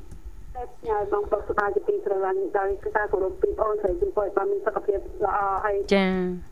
[0.54, 6.06] តែញ៉ាំបងបងស្បាយជាទីស្រឡាញ់ដោយការគោរពពីបងស្រីជំនួយបងមានសុខភាពល្អហើយចា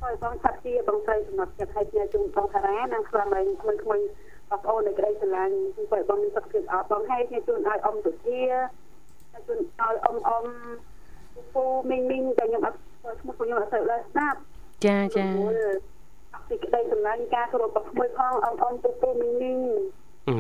[0.05, 4.01] ហើយបងឆាប់ជាបងស្រីសម្រាប់ចិត្តឲ្យញ៉ាំជុំបងតារានិងខ្លាំងឡើងក្មួយក្មួយ
[4.51, 8.41] បងប្អូនដែលក្តីស្រឡាញ់ជំនួយបងមានសុខភាពល្អបងហើយញ៉ាំជូនឲ្យអ៊ំទុជា
[9.47, 10.45] ជូនឲ្យអ៊ំអ៊ំ
[11.55, 12.79] ពូមីងមីងតែខ្ញុំអត់
[13.21, 14.39] ឈ្មោះខ្ញុំអត់ទៅដែរស្ដាប់
[14.87, 15.27] ចាចា
[16.35, 19.59] អត់ពីក្តីសម្លាញ់ការគោរពរបស់ក្មួយផងអងអងពូពូមីងមីង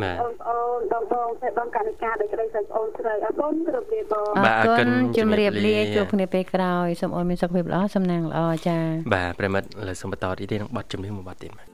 [0.02, 8.78] បាទបងប្អូនបងបងតែបងកនិកាដែលក្តីស្រីប្អូនស្រីអរគុណជម្រាបលាបងបាទអរគុណជម្រាបលាជួបគ្នាពេលក្រោយសូមអរមានសុខភាពល្អសំណាងល្អចា
[9.14, 11.71] បាទប្រិមិត្តលើសូមបន្តទីទេនឹងបတ်ជំនឿមួយបတ်ទៀតបាទ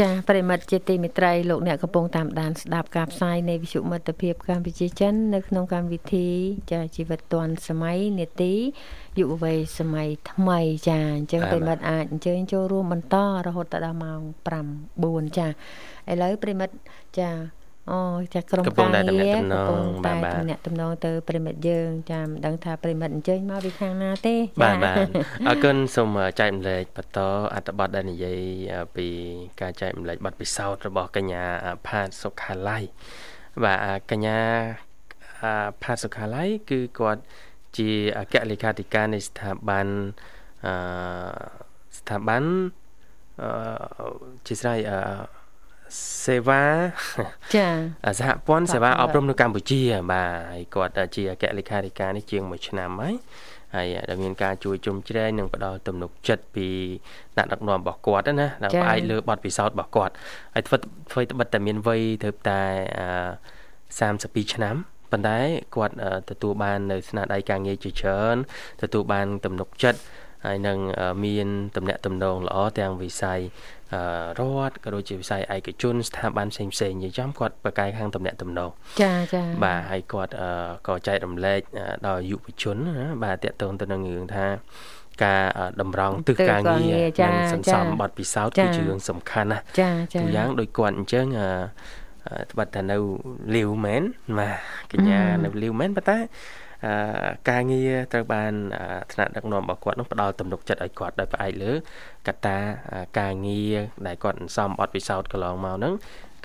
[0.00, 6.28] ចាប្រិមិត្តជាទីមេត្រីលោកអ្នកកំពុងតាមដានស្ដាប់ការផ្សាយនៃវិទ្យុមិត្តភាពកម្ពុជាចិននៅក្នុងកម្មវិធី
[6.72, 8.54] ចាជីវិតឌွန်សម័យនេតិ
[9.18, 14.20] យុវវ័យសម័យថ្មីចាអញ្ចឹងប្រិមិត្តអាចអញ្ជើញចូលរួមបន្តរហូតដល់ម៉ោង
[14.78, 15.50] 5 4ចាឥ
[16.22, 16.74] ឡូវប្រិមិត្ត
[17.18, 17.30] ចា
[17.90, 17.98] អូ
[18.34, 24.96] ចាក្រុមការងារកំពុងតែតំណាក់តំណងទៅប្រិមិត្តយើងចាមិនដឹងថាប្រិមិត្តអញ្ជើញមកពីខាងណាទេបាទបាទ
[25.48, 27.18] អរគុណសូមចែកម្លែកបន្ត
[27.54, 28.40] អត្ថបទដែលនិយាយ
[28.96, 29.06] ពី
[29.60, 31.44] ការចែកម្លែកបទពិសោធន៍របស់កញ្ញា
[31.86, 32.78] ផាតសុខាឡៃ
[33.64, 33.78] បាទ
[34.10, 34.38] កញ្ញា
[35.82, 37.22] ផាតសុខាឡៃគឺគាត់
[37.78, 39.86] ជាអគ្គលេខាធិការនៃស្ថាប័ន
[40.66, 40.74] អឺ
[41.98, 42.44] ស្ថាប័ន
[43.42, 43.50] អឺ
[44.46, 44.98] ជាស្រ័យអឺ
[46.24, 46.64] សេវា
[47.54, 47.68] ចា
[48.18, 53.14] សហព័ន្ធសេវាអប់រំនៅកម្ពុជា បាទហើយគាត់ជាអគ្គលេខាធិការនេះជាង1ឆ្នាំហើយ
[53.74, 56.68] ហើយដែលមានការជួយជុំជ្រែងនិងផ្ដល់ទំនុកចិត្តពី
[57.36, 60.14] អ្នកដឹកនាំរបស់គាត់ណាដែលផ្អែកលើបទពិសោធន៍របស់គាត់
[60.54, 60.76] ហើយធ្វើ
[61.12, 62.62] ធ្វើត្បិតតែមានវ័យទៅតែ
[63.98, 64.76] 32ឆ្នាំ
[65.10, 65.38] ប៉ុន្តែ
[65.74, 65.94] គាត់
[66.30, 68.36] ទទួលបាននៅស្នាដៃការងារជាច្រើន
[68.82, 70.00] ទទួលបានទំនុកចិត្ត
[70.46, 70.78] ហើយនឹង
[71.24, 73.40] មានតំណែងតំណងល្អទាំងវិស័យ
[74.38, 78.70] រដ្ឋក៏ដូចជាវិស័យឯកជនស្ថាប័នផ្សេងផ្សេងនិយាយចំគាត់ប្រកែកខាងតំណែងតំណង
[79.02, 80.32] ចាចាបាទហើយគាត់
[80.88, 81.60] ក៏ចែករំលែក
[82.06, 84.46] ដល់យុវជនណាបាទតកតងទៅនឹងរឿងថា
[85.24, 85.44] ការ
[85.80, 91.26] តម្រង់ទិសការងារនិងសន្សំបទពិសោធន៍គឺជារឿងសំខាន់ណាចាចាទូយ៉ាងដូចគាត់អញ្ចឹង
[92.50, 92.96] ត្បិតតែនៅ
[93.56, 94.02] លាវមែន
[94.38, 94.54] បាទ
[94.92, 96.28] កញ្ញានៅលាវមែនប៉ុន្តែអឺ
[97.50, 98.52] ការងារត្រូវបាន
[99.12, 101.72] ថ្នាក់ដឹកនាំរបស់គាត់នោះផ្ដល់ទំនុកចិត្តឲ្យគាត់ដោយផ្អែកលើ
[102.28, 102.58] កត្តា
[103.18, 105.94] ការងារដែលគាត់សន្សំអត់ពិសោធន៍កន្លងមកហ្នឹង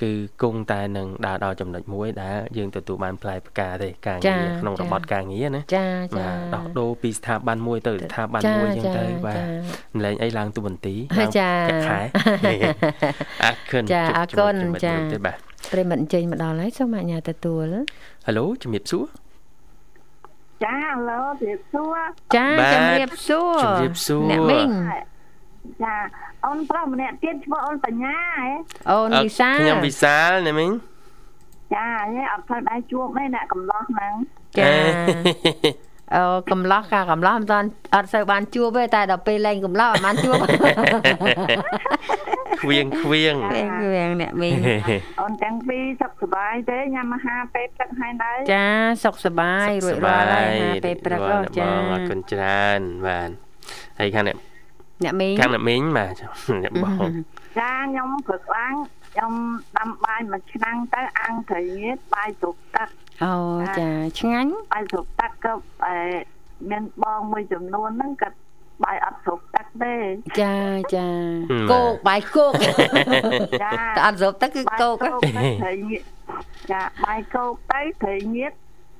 [0.01, 0.11] គឺ
[0.41, 5.87] គង់តែនឹងដើរដល់ចំណុចមួយដែលយើងទទួលបានផ្លែផ្កាទេការងារក្នុងរបត់ការងារណាចា
[6.17, 9.39] ចាដោះដូរពីស្ថាប័នមួយទៅស្ថាប័នមួយចឹងទៅបាទ
[9.97, 10.95] ម្លែងអីឡើងទូបន្ទី
[11.39, 11.51] ចា
[11.89, 11.99] ខែ
[13.43, 15.37] អរគុណចាអរគុណចាបាទ
[15.73, 17.65] ប្រិមិត្តអញ្ជើញមកដល់ហើយសូមអញ្ញាតទទួល
[18.27, 18.31] ហៅ
[18.63, 19.05] ជំរាបសួរ
[20.63, 20.77] ចា
[21.09, 21.97] ឡូជំរាបសួរ
[22.35, 24.67] ចាជំរាបសួរជំរាបសួរអ្នកមីង
[25.83, 25.95] ចា
[26.45, 28.49] អូនប្រុសម្នាក់ទៀតឈ្មោះអូនបញ្ញាហ៎
[28.91, 30.71] អូនវិសាលខ្ញុំវិសាលណាមីង
[31.73, 34.13] ចាហ៎អត់ធ្វើដែរជួបទេអ្នកកំឡោះហ្នឹង
[34.59, 34.71] ចា
[36.15, 40.35] អូកំឡោះកាកំឡោះមិនតាន់អត់សូវបានជួបទេតែដល់ពេលលេងកំឡោះអត់បានជួប
[42.61, 43.35] ខ្វៀងខ្វៀង
[43.79, 44.55] ខ្វៀងអ្នកមីង
[45.21, 48.65] អូនទាំងពីរសុខសប្បាយទេញ៉ាំអាហារពេលព្រឹកហើយនៅចា
[49.03, 51.21] សុខសប្បាយរួចរាល់ហើយអាហារពេលព្រឹក
[51.59, 53.29] ចាអរគុណច្រើនបាទ
[53.99, 54.37] ហើយខាងអ្នក
[55.03, 56.13] អ្នកមីងខាងអ្នកមីងបាទ
[56.63, 57.09] អ្នកបង
[57.59, 58.73] ចាខ្ញុំព្រឹកឡើង
[59.13, 59.33] ខ្ញុំ
[59.77, 62.89] ដាំបាយមួយឆ្នាំងទៅអាំងត្រីងៀតបាយស្រុកទឹក
[63.23, 63.33] អូ
[63.79, 65.53] ចាឆ្ងាញ់បាយស្រុកទឹកក៏
[66.69, 68.29] មានបងមួយចំនួនហ្នឹងក៏
[68.83, 69.95] បាយអត់ស្រុកទឹកទេ
[70.41, 70.55] ចា
[70.95, 71.07] ចា
[71.71, 72.53] គោកបាយគោក
[73.63, 74.95] ចាតែអត់ស្រុកទឹកគឺគោក
[75.61, 76.03] ត្រីងៀត
[76.71, 78.53] ចាបាយគោកទៅត្រីងៀត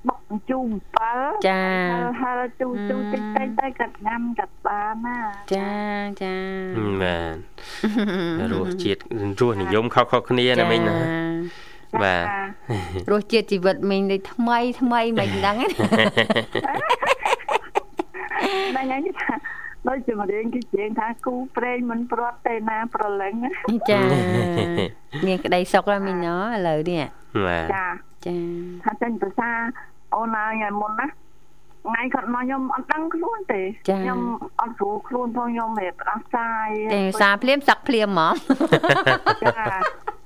[0.07, 0.69] បុកជូរ
[1.07, 1.61] 7ចា
[2.21, 5.17] ហើយជូរជូរតិចតិចទៅកាត់ញ៉ាំកាត់បានណា
[5.55, 5.71] ចា
[6.21, 6.35] ចា
[7.01, 7.17] បា
[8.41, 8.99] ទរសជាតិ
[9.39, 10.97] រសនិយមខុសៗគ្នាណាមិញណា
[12.03, 12.25] បាទ
[13.11, 19.33] រសជាតិជីវិតមីងដូចថ្មីថ្មីមិនដឹងហ្នឹងហើយថា
[19.87, 23.33] ដូចជាមរៀងគេជេងថាគូប្រេងមិនព្រាត់ទេណាប្រឡឹង
[23.89, 24.01] ចា
[25.27, 26.35] មានក្តីសុខហើយមីងណឥ
[26.67, 27.03] ឡូវនេះ
[27.45, 27.85] បាទចា
[28.25, 28.35] ចា
[28.83, 29.51] ថាចេញភាសា
[30.15, 31.07] អូនហើយមុនណា
[31.87, 34.19] ថ្ងៃគាត់មកខ្ញុំអត់ដឹងខ្លួនទេខ្ញុំ
[34.61, 38.33] អត់ស្រួលខ្លួនផងខ្ញុំរៀបផ្ដាសាយទេសារភ្លាមសឹកភ្លាមហ្មង
[39.43, 40.18] ចាអ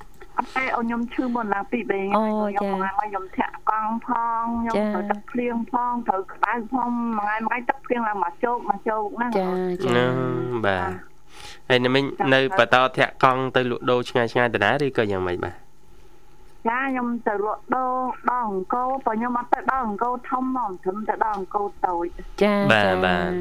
[0.44, 4.10] ត់ទេអូនខ្ញុំឈឺមុនឡើងពីរបីខ្ញុំមកខ្ញុំធាក់កង់ផ
[4.42, 9.48] ងខ្ញុំត្រូវទឹកភ្លៀងផងត្រូវក្តៅផងមួយថ្ងៃមួយថ្ងៃទឹកភ្លៀងឡើងមកជោគមកជោគហ្នឹងចា
[9.86, 10.06] ចា
[10.66, 11.14] បាទ
[11.70, 12.04] ហើយនៅមិញ
[12.34, 15.56] នៅបន្តធាក់កង់ទៅលក់ដូរឆ្ងាយឆ្ងាយតាណាឬក៏យ៉ាងម៉េចបាទ
[16.70, 17.94] ចាខ្ញុំទៅលក់ដូរ
[18.30, 22.06] ដល់អង្គរបើខ្ញុំអត់ទៅដល់អង្គរធំមកត្រឹមទៅដល់អង្គរតូច
[22.44, 23.32] ចាបាទបាទ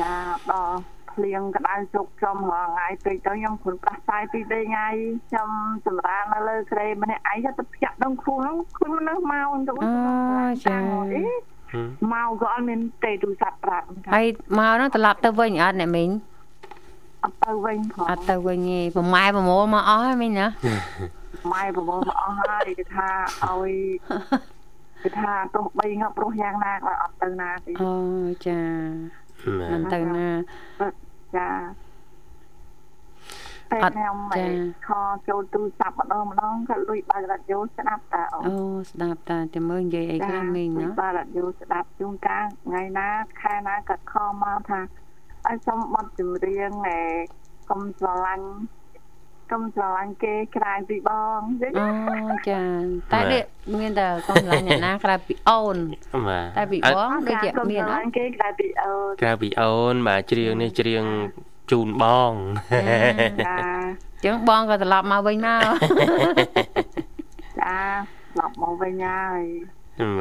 [0.00, 0.14] ចា
[0.50, 0.76] ដល់
[1.14, 4.86] ភ្លៀងក្តៅជុកចំរងថ្ងៃពេកទៅខ្ញុំគ្រុនប្រាស់សាយពីរថ្ងៃ
[5.28, 5.48] ខ្ញុំ
[5.86, 8.46] សម្រាននៅលើក្រេម្នាក់ឯងទៅភ្ញាក់ដងខ្លួន
[8.76, 9.90] ខ្លួនមនុស្សមកទៅអូ
[10.66, 10.78] ចា
[12.12, 14.26] មកក៏អត់មានទេទូរស័ព្ទប្រាប់ហើយ
[14.58, 16.10] មកនោះត្រឡប់ទៅវិញអត់អ្នកមីង
[17.24, 20.46] អត់ទៅវិញផងអត់ទៅវិញទេប្រម៉ែប្រមូលមកអស់ហើយមីងណា
[21.52, 23.08] ម៉ែប្រមូលមកអស់ហើយគេថា
[23.48, 23.72] ឲ្យ
[25.02, 27.94] គេថាទោះបីងាប់រស់យ៉ាងណាក៏អត់ទៅណាទេអូ
[28.46, 28.58] ចា
[29.72, 30.28] មិនទៅណា
[31.36, 31.50] ចា
[33.72, 34.52] តែខ្ញុំមិន
[34.88, 34.90] ខ
[35.28, 38.56] ចូលទូរស័ព្ទម្ដងម្ដងក៏លួយបើករ៉ាឌីយ៉ូស្ដាប់តាអូអូ
[38.90, 43.08] ស្ដាប់តាតែមើលនិយាយអីខ្លះមីងណាបើរ៉ាឌីយ៉ូស្ដាប់ជួនកាលថ្ងៃណា
[43.42, 44.80] ខែណាក៏ខមកថា
[45.46, 47.00] ឲ្យសុំបទចម្រៀងឯ
[47.70, 48.48] កុំស្រឡាញ់
[49.52, 51.40] កុំស្រឡាញ់គេក្រៅពីបង
[51.78, 51.88] អូ
[52.48, 52.60] ចា
[53.12, 53.42] តែនេះ
[53.74, 55.76] មានតែកុំស្រឡាញ់អ្នកណាក្រៅពីអូន
[56.58, 61.04] តែពីបងដូចជាមានអត់គេក្រៅពីអូនក្រៅពីអូនបាទច្រៀងនេះច្រៀង
[61.70, 62.32] ជូនបង
[63.46, 63.58] ចា
[64.24, 65.64] ចឹងបងក៏ត្រឡប់មកវិញមក
[67.60, 67.78] ចា
[68.34, 69.42] ត្រឡប់មកវិញហើយ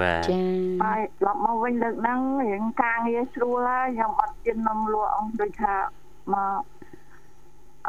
[0.02, 0.42] បាទចា
[0.84, 5.76] ហើយត្រឡប់មកវិញលើកហ្នឹងរៀងការងារស្រួលហើយខ្ញុំអត់ជិននំលក់អង្គដូចថា
[6.34, 6.62] មក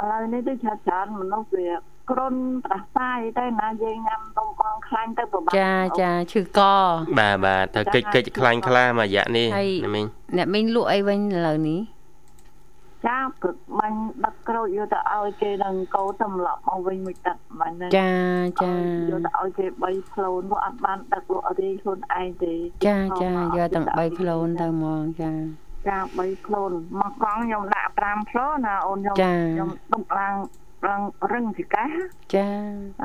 [0.01, 1.71] ឥឡូវនេះទៅច្រើនច្រើនមនុស្សវា
[2.11, 2.35] គ្រុន
[2.67, 6.61] ប្រសាយទៅណាយើងញ៉ាំនំបងខ្លាញ់ទៅប្រហែលចាចាឈឺក
[7.19, 11.81] បាទបាទទៅកិច្ចកិច្ចខ្លាញ់ខ្លាមួយរយៈនេះអ្នកមីងអ្នកមីងលក់អីវិញឥឡូវនេះ
[13.07, 18.13] ចាព្រឹកបាញ់ដឹកក្រូចយកទៅឲ្យគេនឹងកោទៅម្លប់មកវិញមួយទឹកបាញ់ចា
[18.63, 22.55] ចាយកទៅឲ្យគេ3ផ្លូនពួកអត់បានដឹកលក់រីខ្លួនឯងទេ
[22.87, 25.33] ចាចាយកទាំង3ផ្លូនទៅហ្មងចា
[25.89, 30.35] ចា3ខ្លួនមកកង់ខ្ញុំដាក់5ផ្លូណាអូនខ្ញុំខ្ញុំដុកឡើង
[30.89, 31.85] ឡើងរឹងពីកា
[32.35, 32.49] ចា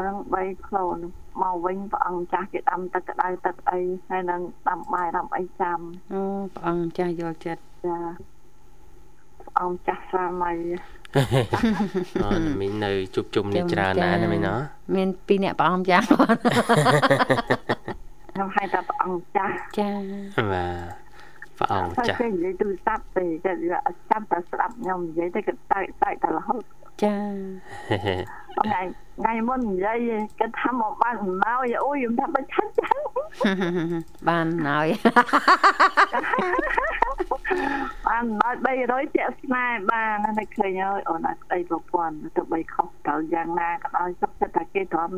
[0.05, 0.97] រឹង3ខ្លួន
[1.41, 5.79] មកវិញព្រះអង្គចាស់គេដាំទឹកក្តៅទឹកអីហើយនឹងដាំបាយដាំអីចាំ
[6.13, 6.21] អូ
[6.55, 7.97] ព្រះអង្គចាស់យកចិត្តចា
[9.39, 10.53] ព្រះអង្គចាស់ស្វាមី
[12.23, 12.29] អូ
[12.61, 14.49] មីងនៅជុំជុំនេះច្រើនណាស់ណាមីងណ
[14.95, 16.05] មាន2អ្នកព្រះអង្គចាស់
[18.31, 19.89] ខ្ញុំហៅថាព្រះអង្គចាស់ចា
[20.51, 20.65] បា
[21.05, 21.06] ទ
[21.59, 23.51] ព្រះអង្គចាស់គេនិយាយទូរស័ព្ទទេគេ
[24.11, 26.63] ចាំតែស្ដាប់ខ្ញុំនិយាយទៅគេតែតែតែរហូត
[27.03, 27.15] ចា
[28.57, 28.81] ថ្ងៃ
[29.17, 29.99] ថ្ងៃថ្ងៃមុននិយាយ
[30.39, 32.97] គាត់ថាមកបានអំណោយអូយខ្ញុំថាបើឆាច់ចឹង
[34.29, 34.87] បានហើយ
[38.07, 45.11] បានអំណោយ300ជាក់ស្នេហ៍បានតែឃើញហើយអូនអត់ស្ដីប្រព័ន្ធទៅបីខុសត្រូវយ៉ាងណាក៏ដោយសុខចិត្តតែគេទ្រាំ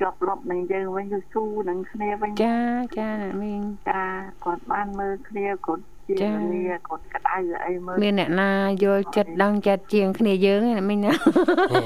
[0.00, 2.58] ជាប់លប់នឹងយើងវិញគឺស៊ូនឹងគ្នាវិញចា
[2.98, 4.02] ចាអ្នកមីងចា
[4.44, 8.50] គាត់បានមើលគ្នាគាត់ជាចា៎គ្នាគាត់ក្តៅអីមើលមានអ្នកណា
[8.84, 11.78] យល់ចិត្តដឹងចិត្តជាងគ្នាយើងឯណាមីងណាចា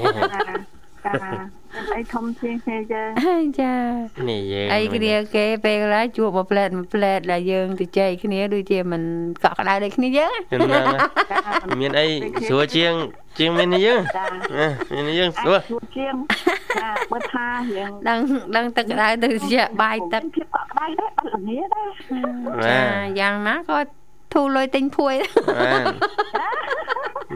[1.05, 1.62] ចាមាន
[1.95, 3.03] អីធំជាងគ្នាយើ
[3.41, 3.73] ងចា
[4.29, 9.01] នេះយើងអីគ្នាគេពេលកន្លែងជួបមួយផ្លែតមួយផ្លែតដែលយើងទៅចែកគ្នាដូចជាមិន
[9.43, 10.81] កក់ក្ដៅដូចគ្នាយើងខ្ញុំណា
[11.81, 12.07] មានអី
[12.47, 12.93] ស្រួលជាង
[13.39, 14.25] ជាងមាននេះយើងចា
[14.57, 16.13] អឺមាននេះយើងស្រួលជួបជាង
[16.77, 18.19] ចាបើថារៀងដឹង
[18.55, 21.89] ដឹងទឹកក្ដៅទៅជាបាយទឹកភាពកក់ក្ដៅដែរអត់ល្ងាដែរ
[22.67, 22.79] ចា
[23.19, 23.77] យ៉ាងណាក៏
[24.33, 25.15] ធូរលុយទិញភួយ
[25.57, 25.85] បាទ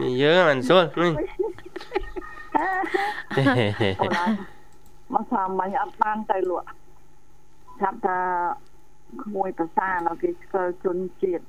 [0.00, 1.47] នេះយើងមិនស្រួលនេះអូឡើយ
[5.14, 6.68] មកថាមិញអត់បានទៅលក់
[7.82, 8.18] ចាប់ថា
[9.22, 11.44] ក្មួយប្រសានៅគេស្គាល់ជនជាតិ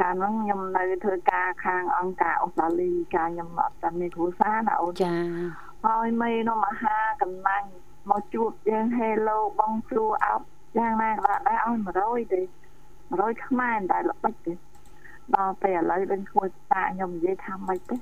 [0.00, 5.14] កាលហ្នឹងខ្ញុំនៅធ្វើការខាងអង្គការអូស្ត្រាលីការខ្ញុំអត់តែមានគ្រួសារណាអូនចា
[5.86, 7.68] ហើយមេនោះមហាកំណាញ់
[8.10, 10.46] មកជួបយើង Hello បងគ្រូអប់
[10.78, 11.78] យ៉ាងណាក៏ដែរឲ្យ
[12.26, 12.40] 100ទេ
[12.92, 14.52] 100ខ្មែរតែល្បិចទេ
[15.36, 17.96] ដល់ពេលឥឡូវដឹងគួរតាខ្ញុំនិយាយថាម៉េចទេ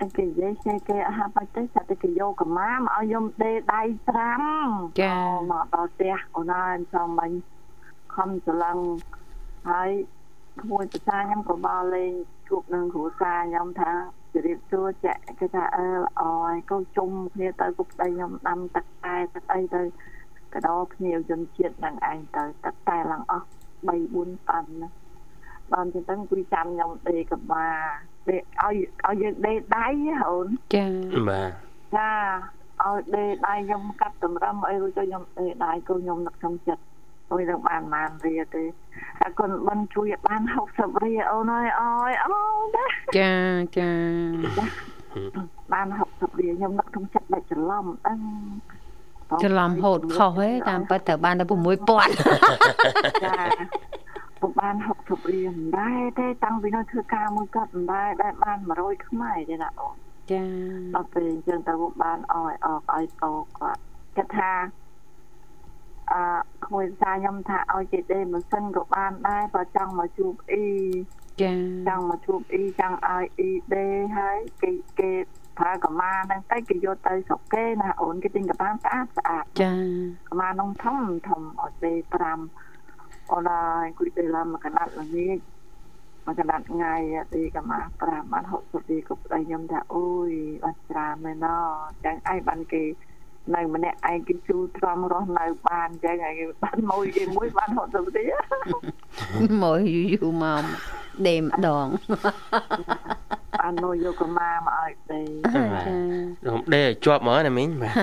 [0.00, 3.82] តែគេនិយាយចេះគេអត់ហាប់បាច់ទេតែតែគេយកកម្មាមកឲ្យខ្ញុំដេដៃ
[4.42, 5.14] 5ចា
[5.52, 7.30] មកដល់ផ្ទះអូនហើយសំមិញ
[8.14, 8.78] ខំច្រឡឹង
[9.70, 9.90] ហើយ
[10.62, 12.12] ក្មួយប្រសាខ្ញុំក៏មកលេង
[12.48, 13.90] ជួបនឹងគ្រូសាខ្ញុំថា
[14.32, 19.82] ជម្រាបសួរចាក់គេថាអើល្អហើយកូនជុំគ្នាទៅគុកប្តីខ្ញុំដាំទឹកតែទឹកអីទៅ
[20.54, 23.46] កដោភ្នៀវជនជាតិនឹងឯងទៅទឹកតែឡើងអស់
[23.86, 24.88] 3 4ប៉ាន់ណា
[25.72, 30.86] បានចឹងទៅគួយចាំខ្ញុំដេកកម្មាដេក ឲ្យឲ្យយើងដេកដៃហ៎អូនចា
[31.28, 31.50] បាទ
[31.96, 32.10] ចា
[32.84, 36.82] ឲ្យដេដៃខ្ញុំកាត់តម្រឹមអីរួចទៅខ្ញុំដេដៃកូនខ្ញុំនឹកក្នុងចិត្ត
[37.32, 38.64] អុយនឹងបានបានរៀទេ
[39.22, 42.32] អរគុណបិណ្ឌជួយឲ្យបាន60រៀអូនអើយអើយអូ
[42.76, 42.86] ណា
[43.18, 43.32] ចា
[43.78, 43.90] ចា
[45.72, 48.20] បាន60រៀខ្ញុំនឹកក្នុងចិត្តដាច់ច្រឡំអឹង
[49.42, 53.34] ច្រឡំហូតខុសឯងតាមពិតទៅបានតែ6000ចា
[54.40, 54.74] ពុំបាន
[55.04, 59.96] 60រៀមិនដែរទេតាំងពីនៅធ្វើការមួយគាត់មិនដែរដែលបាន100ខ្មែរទេណាអូន
[60.30, 60.42] ចា
[60.94, 61.72] ដល់ពេលអញ្ចឹងទៅ
[62.02, 63.80] បានអោយអอกឲ្យតោគាត់
[64.16, 64.52] គាត់ថា
[66.12, 66.22] អឺ
[66.66, 70.68] ក្មួយសាខ្ញុំថាឲ្យចេដេម៉ាស៊ីនក៏បានដែរបើចង់មកជួបអ៊ី
[71.42, 71.52] ចា
[71.88, 73.86] ចង់មកជួបអ៊ីចង់ឲ្យអ៊ីដេ
[74.18, 74.70] ហើយគេ
[75.00, 75.10] គេ
[75.58, 79.72] ប្រើកម្មាហ្នឹងទៅគេយកទៅស្រុកគេណាអូនគេទិញកម្មាស្អាតស្អាតចា
[80.28, 80.98] កម្មានោះធំ
[81.28, 82.67] ធំឲ្យដេ5
[83.32, 85.38] អូនហើយគួយដេឡើងមកកណាត់ល្ងាច
[86.26, 86.94] មកកណាត់ថ្ងៃ
[87.34, 90.30] ទីកម្មា5បាន60ទីក៏ប្តីខ្ញុំថាអូយ
[90.64, 91.46] បានច្រើនមែនណ
[92.04, 92.84] ចឹងឯងបានគេ
[93.54, 98.24] នៅម្នាក់ឯងគេជួទ្រាំរស់នៅបានចឹងហើយគេបានមួយគេមួយបាន60ទី
[99.62, 100.62] មកយូរយូរមក
[101.26, 101.86] ដេម្ដង
[103.60, 107.94] បាននោះយកកម្មាមកឲ្យដេចាខ្ញុំដេកជាប់មកណាមីងបាទ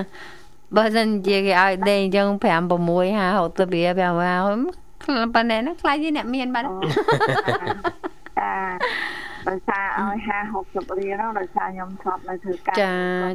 [0.76, 4.85] បើសិនជាគេឲ្យដេអញ្ចឹង5 6 5 60រៀល5មក
[5.34, 6.68] ប៉ុណ្ណេះណាខ្លាចជាអ្នកមានបាត់
[8.38, 8.54] ចា
[9.48, 12.94] ដោយសារឲ្យ50 60រៀលនោះដោយសារខ្ញុំធ្លាប់នៅធ្វើការចា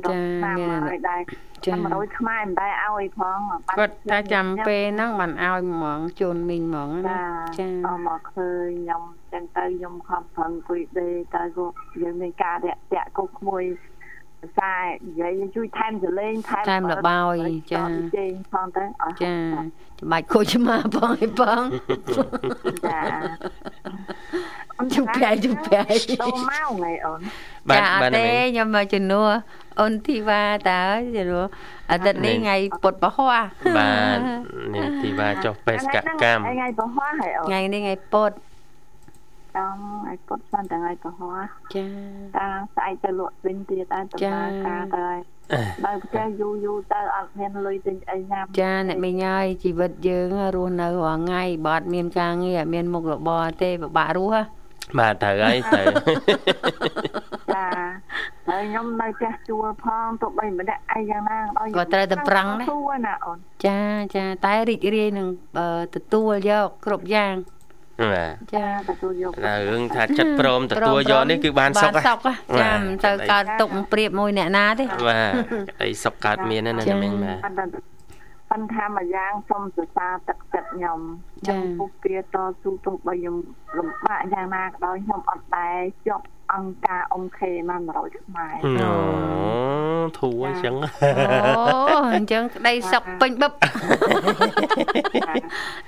[0.09, 1.21] ចាតាមមានឲ្យដែរ
[1.65, 7.21] ចាតែ100ខ្មែរមិនដែរឲ្យផងបាត់គាត់តែចាំពេលហ្នឹងបានឲ្យហ្មងជូនមីងហ្មងណាចា
[7.59, 9.03] ចាអមមកឃើញខ្ញុំ
[9.33, 11.65] ចឹងទៅខ្ញុំខំប្រឹងគួយដេទៅក៏
[12.01, 14.75] យើងមានការរាក់ទាក់គុកមួយខ្សែ
[15.07, 17.35] និយាយជួយថែមសលេងថែមថែមលបោយ
[17.73, 17.83] ចា
[18.17, 19.35] ជេងផងទៅអស់ចា
[19.99, 21.63] ច្បាច់ខូចឆ្មាបងឯបង
[22.87, 23.01] ចា
[24.95, 25.83] ជុំប្រែជុំប្រែ
[26.21, 27.19] ដូរមកថ្ងៃអូន
[27.69, 29.29] បាទចាអបាទត់ទេណាមីងខ្ញុំមកជំនួស
[29.79, 30.81] អូនធីវ៉ាតើ
[31.15, 31.45] ជំនួស
[31.91, 33.33] អាទិត្យនេះថ្ងៃពុតពហោះ
[33.77, 34.17] បាទ
[34.75, 38.31] នេះទីបាចុះបេសកកម្មថ្ងៃប្រហោះហើយអូនថ្ងៃនេះថ្ងៃពុត
[39.57, 39.77] តាម
[40.09, 41.37] ឲ្យពុតស្មានថ្ងៃប្រហោះ
[41.75, 41.85] ចា
[42.37, 45.19] តាស្អែកទៅលក់វិញទៀតដែរដំណើរការទៅហើយ
[45.85, 54.43] បើផ្ទះយូរយូរទៅអត់មានលុយទិញអីញ៉ាំចាអ្នកមីងហើយជីវិតយើងរស់នៅរាល់ថ្ងៃបើអត់មានការងារអត់មានមុខរបរទេពិបាករស់ហ៎
[54.99, 55.85] បាទត្រូវហើយត្រូវ
[57.53, 57.67] ចា
[58.49, 63.37] ហើយខ្ញុំនៅផ្ទះជួលផងទោះបីម្នាក់ឯងយ៉ាងណាដល់ក៏ត្រូវតែប្រឹងដែរជួលណាអូន
[63.67, 63.79] ចា
[64.15, 65.27] ចាតែរីករាយនឹង
[65.59, 67.33] អឺទទួលយកគ្រប់យ៉ាង
[67.99, 75.33] បាទចាទទួលយកតែរឿងថាចិត្តព្រមទទួលយកនេះគឺបានសុខបានសុខហ៎ចាមិនទៅកើតទុកព្រៀបមួយអ្នកណាទេបាទ
[75.81, 77.65] អីសុខកើតមានណាណាមីងបាទប៉ុន្តែ
[78.51, 80.99] ប៉ុន្តែមួយយ៉ាងសូមសរសើរទឹកចិត្តខ្ញុំ
[81.41, 83.35] ខ្ញុំពុកពាតស៊ូទុំបីខ្ញុំ
[83.77, 85.77] លំបាកយ៉ាងណាក៏ដោយខ្ញុំអត់ដែរ
[86.07, 88.93] ជាប់អង្គការអង្គខេមក100ខ្មែរអូ
[90.19, 90.75] ធូរអញ្ចឹង
[91.57, 91.65] អូ
[92.15, 93.53] អញ្ចឹងក្តីសុខពេញបឹប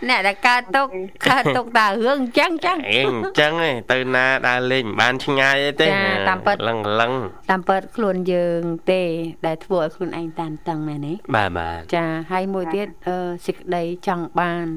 [0.10, 0.88] អ្នកដែលកើតទុក
[1.30, 7.14] កើតទុកតារឿងអញ្ចឹងចឹងអេអញ្ចឹងឯងទៅណាដើរលេងមិនបានឆ្ងាយអីទេចាតាមពិតលឹងលឹង
[7.52, 8.62] តាមពិតខ្លួនយើង
[8.92, 9.04] ទេ
[9.46, 14.68] ដែលធ្វើឲ្យខ្លួនឯងតានតឹងមែនទេបាទបាទចាហើយមួយទៀតអឺសេចក្តីចង់បាន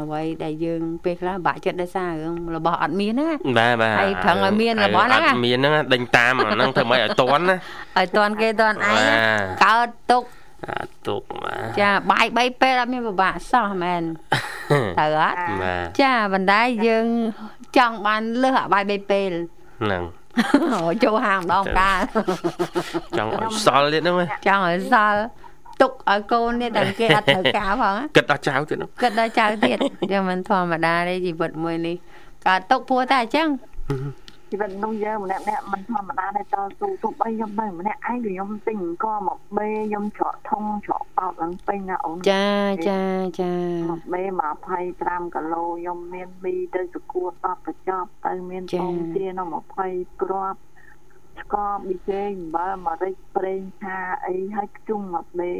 [0.00, 7.56] អ្វីដែលយើងពេលខ្លះបាក់ចិត្តដោយសាររឿងរបស់អត់មានហ្នឹងណាបាទបាទហើយប្រឹងឲ្យមានរបស់ហ្នឹងអត់មានហ្នឹងដេញតាមអាហ្នឹងធ្វើម៉េចឲ្យតន់ណា
[7.98, 10.24] ឲ្យតន់គេតន់ឯងបាទកើតទុក
[10.66, 10.76] អា
[11.06, 14.02] ទុកបាទចាបាយ3ពេលអត់មានពិបាកសោះមែន
[14.98, 17.06] ត្រូវអត់បាទចាបណ្ដាយើង
[17.76, 19.30] ចង់បានលើសអាបាយ3ពេល
[19.82, 20.02] ហ្នឹង
[20.74, 22.00] អូចូលហាងម្ដងកាល
[23.18, 25.20] ចង់ឲ្យសល់ទៀតហ្នឹងណាចង់ឲ្យសល់
[25.82, 29.78] ទុកឲ្យកូននេះដល់គេអត់ត្រូវការផងណាគិតដល់ចៅទៀតហ្នឹងគិតដល់ចៅទៀត
[30.12, 31.96] យ៉ាងមិនធម្មតាទេជីវិតមួយនេះ
[32.46, 33.48] កើតទុកព្រោះតែអញ្ចឹង
[34.50, 42.46] ជីវិតនោះយើងម្នាក់ម្នាក់មិនធម្មតាដែរតស៊ូទោះបីខ្ញុំនៅម្នាក់ឯងគឺខ្ញុំទិញអង្គមកបេខ្ញុំច្រកធុងច្រកបោកឡើងពេញណាអូនចា
[42.88, 43.00] ចា
[43.40, 43.52] ចា
[43.90, 44.56] មកបេមក
[44.94, 49.44] 25គីឡូខ្ញុំមានមីទៅសគួរ10កញ្ចប់ទៅមានពងទានៅ
[49.82, 50.60] 20គ្រាប់
[51.40, 55.52] ស្ករប៊ីចេងអំបិលម្រេចប្រេងឆាអីហើយខ្ជុំមកបេ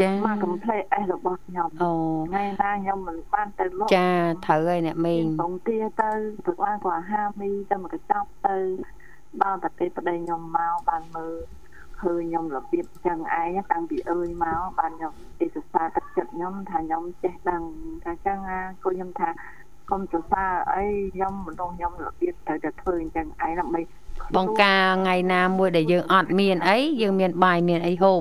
[0.00, 1.92] ចាមកកំ pl េអេសរបស់ខ្ញុំអូ
[2.28, 4.10] ថ្ងៃណាខ្ញុំមិនបានទៅលក់ចា
[4.46, 6.10] ត្រូវហើយអ្នកមីងពងទាទៅ
[6.44, 8.56] ព្រឹកឡើងក៏អាហារមីទៅមកកញ្ចប់ទៅ
[9.42, 11.34] ដល់តែពេលប្តីខ្ញុំមកបានមើល
[12.00, 17.62] ឃើញខ្ញុំរបៀបចឹងឯងតាំងពីអើយមកបានខ្ញុំទីសរសើរទឹកចិត្តខ្ញុំថាខ្ញុំចេះដឹង
[18.04, 19.28] ថាចឹងណាគូខ្ញុំថា
[19.90, 23.80] កុំសរសើរអីខ្ញុំមនុស្សខ្ញុំរបៀបត្រូវតែធ្វើអញ្ចឹងឯងដើម្បី
[24.36, 28.20] បងការថ្ងៃណាមួយដែលយើងអត់មានអីយើងមានបាយមានអីហូប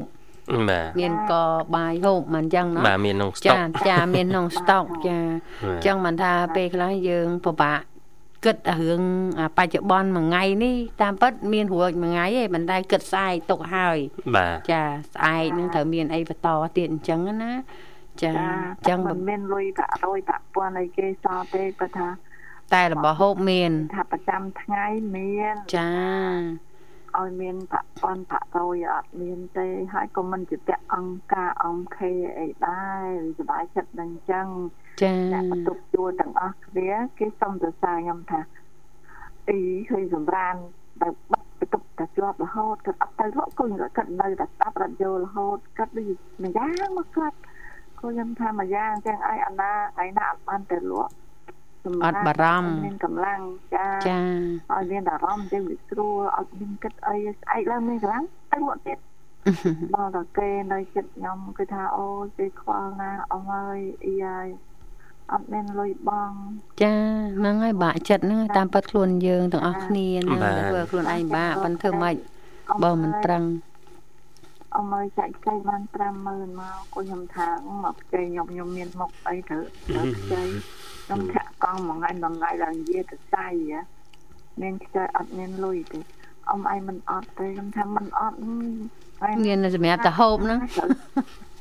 [0.69, 1.33] បាទមានក
[1.75, 5.17] បាយហូបមិនអញ្ចឹងណាបាទមានក្នុងស្តុចាកចាមានក្នុងស្តុកចា
[5.63, 7.81] អញ្ចឹងមិនថាពេលខ្លះយើងពិបាក
[8.45, 9.01] គិតរឿង
[9.39, 13.97] អាបច្ចុប្បន្នមួយថ្ងៃនេះតាមពិតមានរួចមួយថ្ងៃឯងមិនដែលគិតស្អែកទុកហើយ
[14.35, 17.53] បាទចាស្អែកនឹងត្រូវមានអីបន្តទៀតអញ្ចឹងណា
[18.21, 22.07] ចាអញ្ចឹងមិនមានលុយប្រាក់រយប្រាក់ពាន់អីគេសល់ទេគាត់ថា
[22.73, 25.91] តែរបស់ហូបមានថាប្រចាំថ្ងៃមានចា
[27.17, 34.47] ឲ្យមានប្រាក់ប៉ុនប្រាក់រយអត់មានទេហើយក៏មិនជាពាក់អង្គការអង្គខេអីដែរសុបាយចិត្តនឹងអញ្ចឹង
[35.01, 38.39] ចាអ្នកបន្ទប់ជួលទាំងអស់គ្នាគេសុំសរសើរខ្ញុំថា
[39.49, 40.55] អីឃើញសម្រាន
[41.01, 47.37] តែបាត់បន្ទប់តែជាប់រហូតគាត់អត់ទៅលក់គុញគាត់នៅតែស្ដាប់រត់យករហូតគាត់ដូចម្យ៉ាងមកគាត់
[47.99, 49.71] ក៏ខ្ញុំថាម្យ៉ាងទាំងឯងអាណា
[50.05, 53.39] ឯណាអត់បានទៅលក់សម្អត់បារម្ភមានកម្លាំង
[53.75, 54.19] ចាចា
[54.73, 58.99] ឲ្យមានអារម្មណ៍ទៅវាស្រួលអត់មានគិតអីស្អែកឡើងមានកម្លាំងទៅលក់ទៀត
[59.95, 64.47] ដល់តែគេនៅចិត្តខ្ញុំគឺថាអូយគេខ្វល់ណាស់អស់ហើយអីហើយ
[65.31, 66.31] អត់មានលុយបង
[66.81, 66.93] ចា
[67.37, 72.15] ហ្នឹងហើយបាក់ចិត្តហ្នឹងហើយតាមពិតខ្លួនយើងទាំងអស់គ្នាហ្នឹងធ្វើឲ្យខ្លួនឯងបាក់ប៉ុន្តែធ្វើម៉េច
[72.83, 73.43] បើមិនប្រឹង
[74.75, 75.81] អមឲ្យចាច់ខ្ចីបាន
[76.21, 77.47] 50000មកក៏ខ្ញុំថា
[77.83, 80.41] មកខ្ចីខ្ញុំខ្ញុំមានមុខអីត្រូវត្រូវខ្ចី
[81.05, 83.81] ខ្ញុំធា ក់កង់មួយថ្ងៃមួយថ្ងៃឡើងនិយាយទៅស្អីហ៎
[84.61, 85.99] មានខ្ចីអត់មានលុយទេ
[86.51, 88.37] អមឯងមិនអត់ទេខ្ញុំថាមិនអត់
[89.21, 90.59] ហើយមានសម្រាប់តែហូបហ្នឹង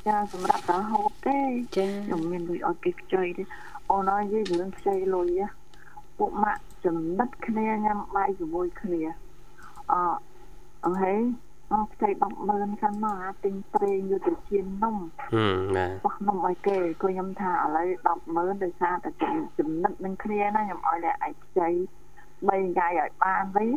[0.07, 1.37] ចាសម្រាប់តែហូបទេ
[1.77, 3.43] ចាខ្ញុំមានលុយអត់គេខ្ចីទេ
[3.91, 5.47] អូនអើយនិយាយរឿងខ្ចីលុយហ៎
[6.17, 9.01] ពួកម៉ាក់ចំណិតគ្នាញ៉ាំបាយជាមួយគ្នា
[9.91, 9.93] អ
[10.85, 11.13] អង្ហេ
[11.71, 12.09] អត់ខ្ចី
[12.45, 17.87] 100000ខាងមកអាទិញប្រេងយកទៅជៀននំហឹមបាទបោះនំឲ្យគេក៏ខ្ញុំថាឥឡូវ
[18.25, 19.09] 100000ដោយសារតែ
[19.59, 21.69] ចំណិតនឹងគ្នាណាខ្ញុំឲ្យតែឯងខ្ចី
[22.23, 23.69] 3ថ្ងៃឲ្យបានវិញ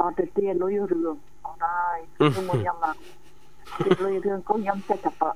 [0.00, 2.96] ដល់ទៅទាលុយរឿងអូនអើយខ្ញុំមកខ្ញុំមក
[3.84, 5.30] ទាលុយរឿងក៏ខ្ញុំចិត្តតែប្រ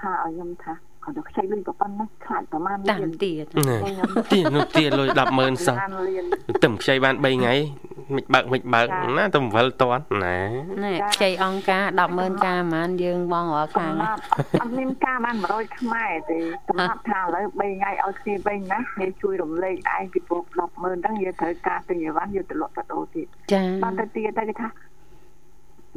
[0.00, 0.72] ថាឲ្យខ្ញុំថា
[1.04, 3.44] គាត់ទៅខ្ចីលុយក៏ប៉ុណ្ណេះខ្លាចប្រហែលតាមទៀត
[4.32, 6.24] ទៀននោះទៀនលុយ100000សោះបានលៀន
[6.64, 7.54] ទៅខ្ចីបាន3ថ្ងៃ
[8.14, 8.86] មិនបើកមិនបើក
[9.18, 10.36] ណាទៅវល់តន់ណា
[10.84, 13.96] ណែខ្ចីអង្គការ100000ការប៉ុន្មានយើងបងរាល់ខាខាងង
[14.60, 16.38] អត់មានការបាន100ខ្មែរទេ
[16.68, 24.68] សម្រាប់ថាឥឡូវ3ថ្ងៃឲ្យគ្នាវិញណាគេជួយរំលែកឯងពីពុក100000ហ្នឹងយើងត្រូវការទិញអីវ៉ាន់យកទៅលក់ទៅដូរទៀតចាបានទៅទៀតទៅគេថា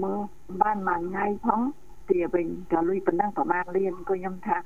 [0.03, 0.19] មើល
[0.61, 1.61] បានមួយថ្ងៃផង
[2.09, 4.57] ទាវិញក៏លុយប៉ុណ្ណឹងប្រហែលលានក៏ខ្ញុំថា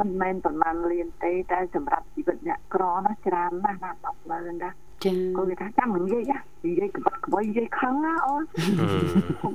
[0.00, 3.90] មិនមែនប្រហែលលានទេតែសម្រាប់ជីវិតអ្នកក្រណាច្រើនណាស់ណា
[4.22, 4.70] 100000ណា
[5.04, 6.32] ចាក៏គេថាចាំនិយាយ
[6.66, 8.42] និយាយក្បត់ក្បួយនិយាយខឹងណាអូន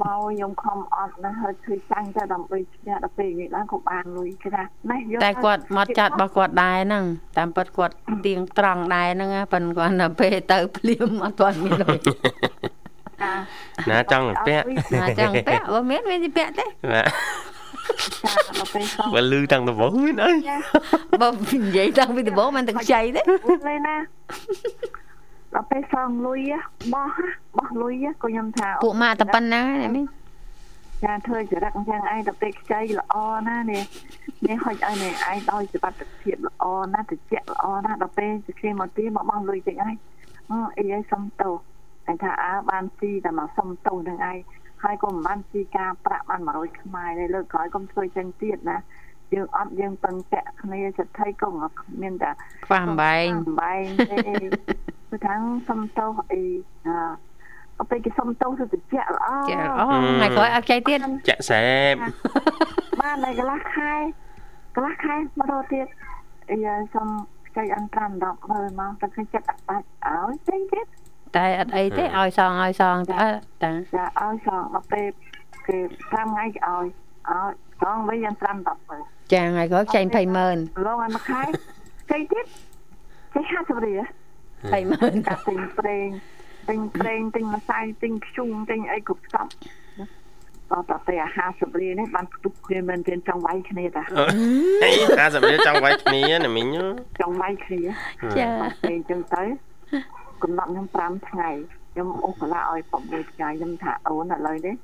[0.02, 7.04] បោខ្ញុំខំអត់ណាស់ហើយធ្វើចាញ់ទៅដើម្បីឈ្នះដល់ពេលនេះឡើងក៏បានលុយគេថាណេះយកតែគាត់មកចាត់របស់គាត់ដែរហ្នឹង
[7.38, 11.98] តាមពិតគាត់ទៀងត្រង់ដែរហ្នឹងណាប៉ុន្តែគាត់ទៅពេលទៅភ្លាមអត់ទាន់មានលុយ
[13.90, 16.66] ណាចង់ពាក់ណាចឹងពាក់បើមានមានទីពាក់ទេ
[18.02, 20.34] បាទចាដល់ពេលសងបើលឺតាំងដំបូងមានអី
[21.22, 21.30] បើ
[21.66, 23.22] និយាយតាំងពីដំបូងមិនទាំងខ្ចីទេ
[23.68, 23.96] លេណា
[25.56, 26.40] ដល់ពេលសងលុយ
[26.94, 27.12] បោះ
[27.58, 30.06] បោះលុយក៏ខ្ញុំថាពួកម៉ាក់តែប៉ុណ្ណាអ្នកមីង
[31.04, 33.16] ចាធ្វើចរិតអញ្ចឹងឯងដល់ពេលខ្ចីល្អ
[33.50, 33.84] ណានេះ
[34.46, 35.86] នេះហុចឲ្យនេះឯងដោយសុខ
[36.22, 39.90] ភាពល្អណាតិចល្អណាដល់ពេលទៅគ្នាមកទីមកបោះលុយតិចឯង
[40.78, 41.52] អីឲ្យសុំតោ
[42.06, 44.38] តែថាអើបានស៊ីតែមកសុំតោនឹងឯង
[44.84, 48.78] ហើយក៏មិនបានស៊ីការប្រាក់បាន100ខ្មែរទេលើកក្រោយកុំធ្វើចឹងទៀតណា
[49.34, 51.50] យើងអត់យើងពឹងពាក់គ្នាសិទ្ធិក៏
[52.02, 52.32] មានតែ
[52.66, 54.18] ខ្វះអំបែងអំបែងទេ
[55.10, 55.36] គឺថា
[55.68, 56.42] សុំតោអី
[57.80, 61.64] អពេលគេសុំតោទៅតិចល្អចាអូថ្ងៃក្រោយអត់ខ្ចីទៀតចាក់សែ
[61.94, 61.96] ប
[63.02, 63.94] បានតែកន្លះខែ
[64.76, 65.88] កន្លះខែមករកទៀត
[66.52, 66.58] អី
[66.96, 67.08] សុំ
[67.58, 70.86] ចៃអន្តរ10មើលមកតែឃើញចិត្តអត់បាច់ឲ្យចេញទៀត
[71.38, 73.26] តែអត់អីទេឲ្យសងឲ្យសងតើ
[73.64, 75.08] តាចាឲ្យសងដល់ពេល
[75.68, 75.78] គេ
[76.12, 76.86] 5ថ្ងៃគេឲ្យ
[77.30, 79.04] ឲ្យសងវិញអន្តរ10មើល
[79.34, 81.42] ចាថ្ងៃក្រោយខ្ចី20ម៉ឺនឡងឲ្យមួយខែ
[82.12, 82.46] ចេញទៀត
[83.34, 84.02] ចេញ50រៀល
[84.52, 86.08] 20ម៉ឺនតែទិញប្រេង
[86.70, 89.52] ទិញប្រេងទិញម្សៅទិញខ្ជុំទិញអីគ្រប់ស្កប់
[90.72, 94.04] ដល់តែពេល50រៀលនេះបានផ្ទុកគ្នាមែនទែនចង់វាយគ្នាតា
[94.84, 96.68] អី50រៀលចង់វាយគ្នាណាមីង
[97.20, 97.82] ចង់វាយគ្នា
[98.38, 98.48] ចា
[98.84, 99.44] ពេលអញ្ចឹងទៅ
[100.44, 101.50] កំណត់ខ្ញុំ5ថ្ងៃ
[101.94, 104.76] ខ្ញុំអូសកលាឲ្យ6ថ្ងៃខ្ញុំថាអូនឥឡូវនេះ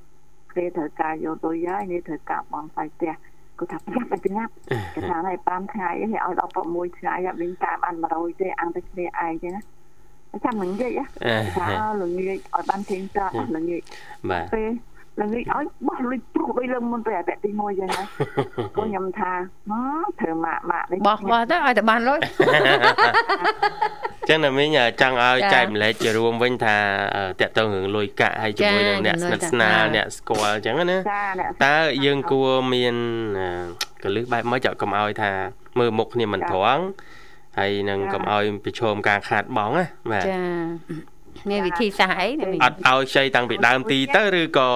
[0.55, 3.13] គេត្រូវការយកលុយហើយនេះត្រូវការបងផ្សាយផ្ទះ
[3.57, 4.51] គាត់ថាប្រញាប់ប្រញាប់
[4.95, 9.61] គេថាឲ្យ5ថ្ងៃឲ្យដល់6ថ្ងៃហើយវិញតាមបាន100ទេអង្គតែគ្នាឯងទេណា
[10.45, 10.99] ចាំនឹងនិយាយ
[11.55, 11.67] ថា
[12.01, 13.81] ល្ងាចឲ្យបានទៀងទាត់ល្ងាច
[14.29, 14.69] បាទពេល
[15.21, 18.05] ល្ងាចឲ្យបោះលុយព្រុសបីលើមុនទៅអាពាក់ទី1ចឹងហើយ
[18.57, 19.31] គាត់ខ្ញុំថា
[20.19, 22.19] ធ្វើម៉ាក់ម៉ាក់នេះបោះបោះទៅឲ្យតែបានលុយ
[24.29, 24.69] ចឹងណាមីង
[25.01, 26.77] ចង់ឲ្យចែកម្លែកជារួមវិញថា
[27.41, 32.95] តកតងរឿងលុយកាក់ហើយជាមួយនឹងអ្នកស្និទ្ធស្នាលអ្នកស្គាល់ចឹងណាចាអ្នកតើយើងគួរមាន
[34.03, 35.31] កលឹះបែបម៉េចឲ្យកុំឲ្យថា
[35.79, 36.83] មើលមុខគ្នាមិនត្រង់
[37.59, 40.41] ហើយនឹងកុំឲ្យប្រឈមការខាតបង់ណាបាទចា
[41.49, 44.69] មានវិធីសាស្ត្រអីអ្នកមីងអត់ឲ្យខ្ចីតាំងពីដើមទីទៅឬក៏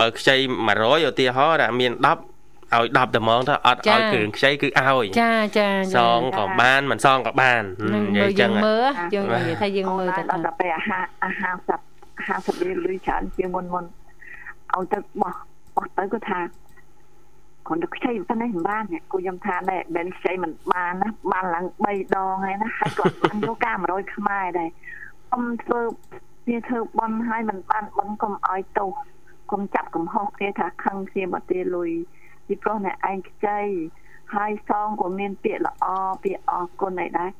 [0.00, 0.36] បើខ្ចី
[0.72, 7.62] 100ឧទាហរណ៍ថាមាន10ឲ្យ10តែហ្មងទៅអត់ឲ្យគ្រឿងខ្ចីគឺឲ្យចាចាសងក៏បានមិនសងក៏បាន
[7.92, 11.84] នឹងនិមើយាយចឹលយើងងមើលយើងនិយាយថាយើងមើលទៅដល់តែពេលអាហារអាហារសាប់
[12.20, 13.84] 50រៀលលុយច្រើនជាងមុនមុន
[14.74, 15.34] ឲ្យទៅបោះ
[15.76, 16.40] បោះទៅគាត់ថា
[17.68, 25.01] គាត់ទៅខ្ចីប៉ុណ្ណេះមិនបានគូខ្ញុំថាដែរបែនខ្ចីមិនបានណាបានឡើង3ដងហើយណាហើយគាត់បានយកការ100ខ្មែរដែរអ៊ំ
[25.62, 25.80] ធ្វើ
[26.48, 28.90] វាធ្វើបន់ហើយមិនបានបន់កុំឲ្យទោស
[29.50, 31.90] កុំចាប់កំហុសគ្នាថាខឹងគ្នាមកទេលុយ
[32.46, 33.60] ពីព្រោះអ្នកឯងខ្ចី
[34.34, 35.84] ហើយសងក៏មានពាក្យល្អ
[36.22, 37.30] ពាក្យអរគុណអីដែរ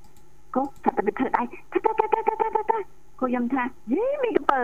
[0.53, 2.83] cô thật là bị thật ai thật thật thật thật thật thật thật
[3.17, 4.63] cô dâm tha dí mi cái bờ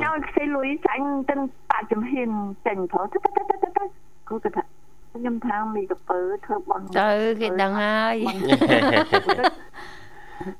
[0.00, 1.38] nhau xây lùi xanh tên
[1.68, 3.86] tạ chấm hiền chành thở thật thật thật thật thật
[4.24, 4.66] cô cái thật
[5.12, 8.16] cô dâm tha mi cái bờ thơ bọn ទៅគេដឹងហើយ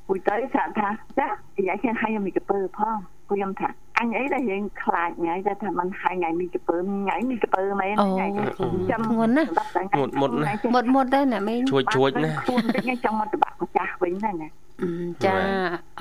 [0.08, 3.54] buổi tới sạ tha dạ thì giải khen hay mi cái bờ phong cô dâm
[3.54, 6.74] tha anh ấy là hiện khai ngày ra thà mình hai ngày mi cái bờ
[6.82, 8.30] nhảy mi cái bờ mấy អូ ngày
[9.08, 9.48] ធ្ងន់ណាស់
[9.98, 14.48] មុតមុតណាមុតមុតទៅអ្នកមីងជួចជួចណាខ្លួនទៅ ngay trong một bạn của cha Vĩnh này nè
[15.24, 15.36] ចា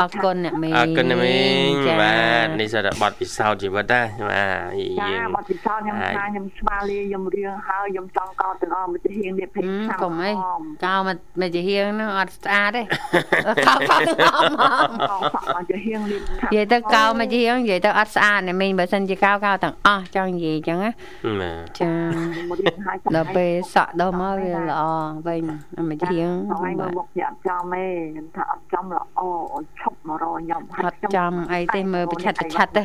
[0.02, 10.32] អរគុណអ្នកមីងអរគុណណាមីងចាបាទនេះសិតតែបទពិសោធន៍ជីវិតដែរបាទចាយើងបទពិសោធន៍ខ្ញុំថាខ្ញុំស្វាលាខ្ញុំរៀងហើយខ្ញុំចង់កោតទាំងអស់មកជាហៀងនេះភេទហឹមឆ្នាំកុំអី
[10.86, 12.82] កោមកមកជាហៀងហ្នឹងអត់ស្អាតទេ
[13.68, 14.38] កោកោទៅអ
[14.92, 20.92] មកោសក់មកជាហៀងនេះនិយាយទៅកោមកជាហៀងនិយាយទៅអត់ស្អាតអ្នកមីងបើសិនជាកោកោទាំងអស់ចង់និយាយអញ្ចឹងណា
[21.42, 21.92] បាទចា
[22.50, 24.82] មករៀងហើយដល់ពេលសក់ដល់មកវាល្អ
[25.28, 25.42] វិញ
[25.90, 26.34] មកជាហៀង
[26.64, 29.22] ហើយមើលមុខជាអត់ចំទេខ្ញុំថាអត់ចំល្អ
[29.80, 32.84] ឈប់មករកខ្ញុំអត់ចំអីទេមើលប្រឆាត់ប្រឆាត់ទេ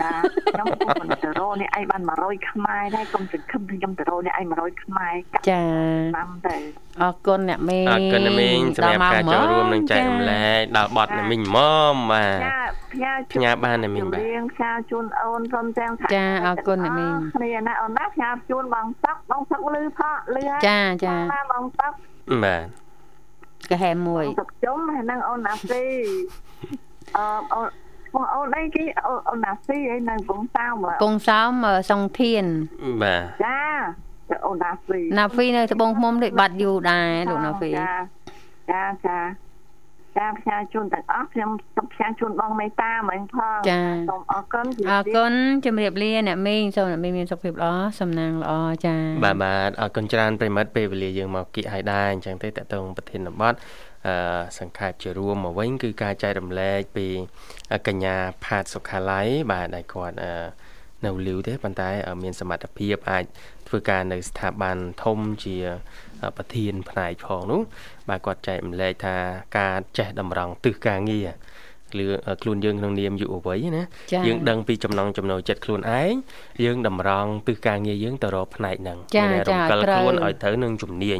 [0.00, 0.12] ចា
[0.52, 0.66] ខ្ញុំ
[1.00, 5.62] មិនទៅរកនេះឯងបាន100ខ្មែរដែរកុំសង្ឃឹមថាខ្ញុំទៅរកនេះឯង100ខ្មែរកាត់ចា
[6.16, 6.56] តាមទៅ
[7.02, 12.56] អរគុណអ្នកមីងអរគុណណាមីងសម្រាប់ការចូលរួមនិងចែករំចាលែកដល់បទណាមីងម៉មបាទចា
[12.92, 21.92] ផ្ញើផ្ញើបានណាមីងបាទរៀងផ្ញើជូនអូនសូមទាំងថាចាអរគុណអ្នកមីងគ្នាណាអូនណាផ្ញើជូនបងសឹកបងសឹកលឺផកលឺហើយចាចាណាបងសឹក
[22.44, 22.81] បាទ
[23.70, 25.84] កាហែមួយសឹកជុំហើយនឹងអូនណាស៊ី
[27.16, 27.68] អឺអូន
[28.14, 28.84] បងអូនអីគេ
[29.28, 31.50] អូនណាស៊ីឯនៅវងសៅមើលកងសោម
[31.90, 32.44] សុងធាន
[33.02, 33.60] បាទចា
[34.30, 37.92] ទៅអូនណាស៊ីណាហ្វីនៅត្បូងឃ្មុំដូចបាត់យូរដែរលោកណាហ្វីចា
[38.70, 39.18] ចាចា
[40.16, 45.32] ចាផ្សាយជូនទាំងអស់ខ្ញុំសូមផ្សាយជូនបងមេតាមិញផងចាសូមអរគុណអរគុណ
[45.66, 48.52] ជំរាបលាអ្នកមីងសូមអ្នកមីងមានសុខភាពល្អសំណាងល្អ
[48.86, 53.54] ចាបាទបាទអរគុណច្រើនប្រិមិត្តពេលវេលាយើងមកគៀកឲ្យដែរអញ្ចឹងទេតកតងប្រធានបទ
[54.06, 57.06] អឺសង្ខេបជារួមមកវិញគឺការចែករំលែកពី
[57.86, 59.20] កញ្ញាផាតសុខាឡៃ
[59.52, 60.32] បាទដែលគាត់អឺ
[61.06, 61.90] នៅលីវទេប៉ុន្តែ
[62.22, 63.24] មានសមត្ថភាពអាច
[63.72, 65.56] ធ្វើការនៅស្ថាប័នធំជា
[66.36, 67.60] ប្រធានផ្នែកផងនោះ
[68.08, 69.16] បាទគាត់ចែកម្លែកថា
[69.58, 71.32] ការចេះតម្រង់ទិសការងារឬ
[72.42, 73.84] ខ្លួនយើងក្នុងនាមយុវវ័យណា
[74.26, 76.14] យើងដឹងពីចំណងចំណូលចិត្តខ្លួនឯង
[76.64, 78.98] យើងតម្រង់ទិសការងារយើងទៅរកផ្នែកហ្នឹង
[79.32, 81.18] មានរំកិលខ្លួនឲ្យត្រូវនឹងជំនាញ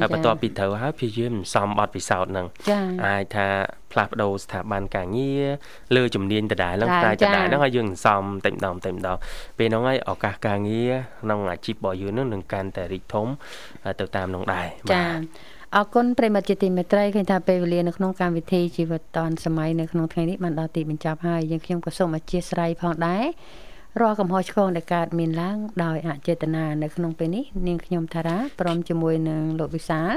[0.00, 2.46] ហើយបន្ទាប់ពីត្រូវហើយព្យាយាមសំបត្តិពិសោធន៍ហ្នឹង
[3.04, 3.48] អាចថា
[3.92, 5.44] ផ្លាស់ប្ដូរស្ថាប័នការងារ
[5.96, 9.16] លើជំនាញដដែលហ្នឹងតែដដែលហ្នឹងឲ្យយើងសំតែម្ដងតែម្ដង
[9.58, 13.26] ពេលហ្នឹងហើយឱកាសការងារក្នុងអាជីពរបស់យើងនឹងកាន់តែរីកធំ
[14.00, 15.18] ទៅតាមនោះដែរបាទ
[15.78, 23.24] អរគុណប្រិមត្តជាទីមេត្រីឃើញថាពេលវេលានៅក្នុងកម្មវិធីជីវិតឌွန်សម័យនៅក្នុងថ្ងៃនេះបានដល់ទីបញ្ចប់ហើយយើងខ្ញុំក៏សូមអធិស្ឋានផងដែរ
[24.00, 30.10] រាល់កំហុសឆ្គងដែលកើតមានឡើងដោយអចេតនានៅក្នុងពេលនេះនាងខ្ញុំថារាព្រមជាមួយនឹងលោកវិសាល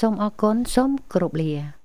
[0.00, 1.83] សូមអរគុណសូមគោរពលា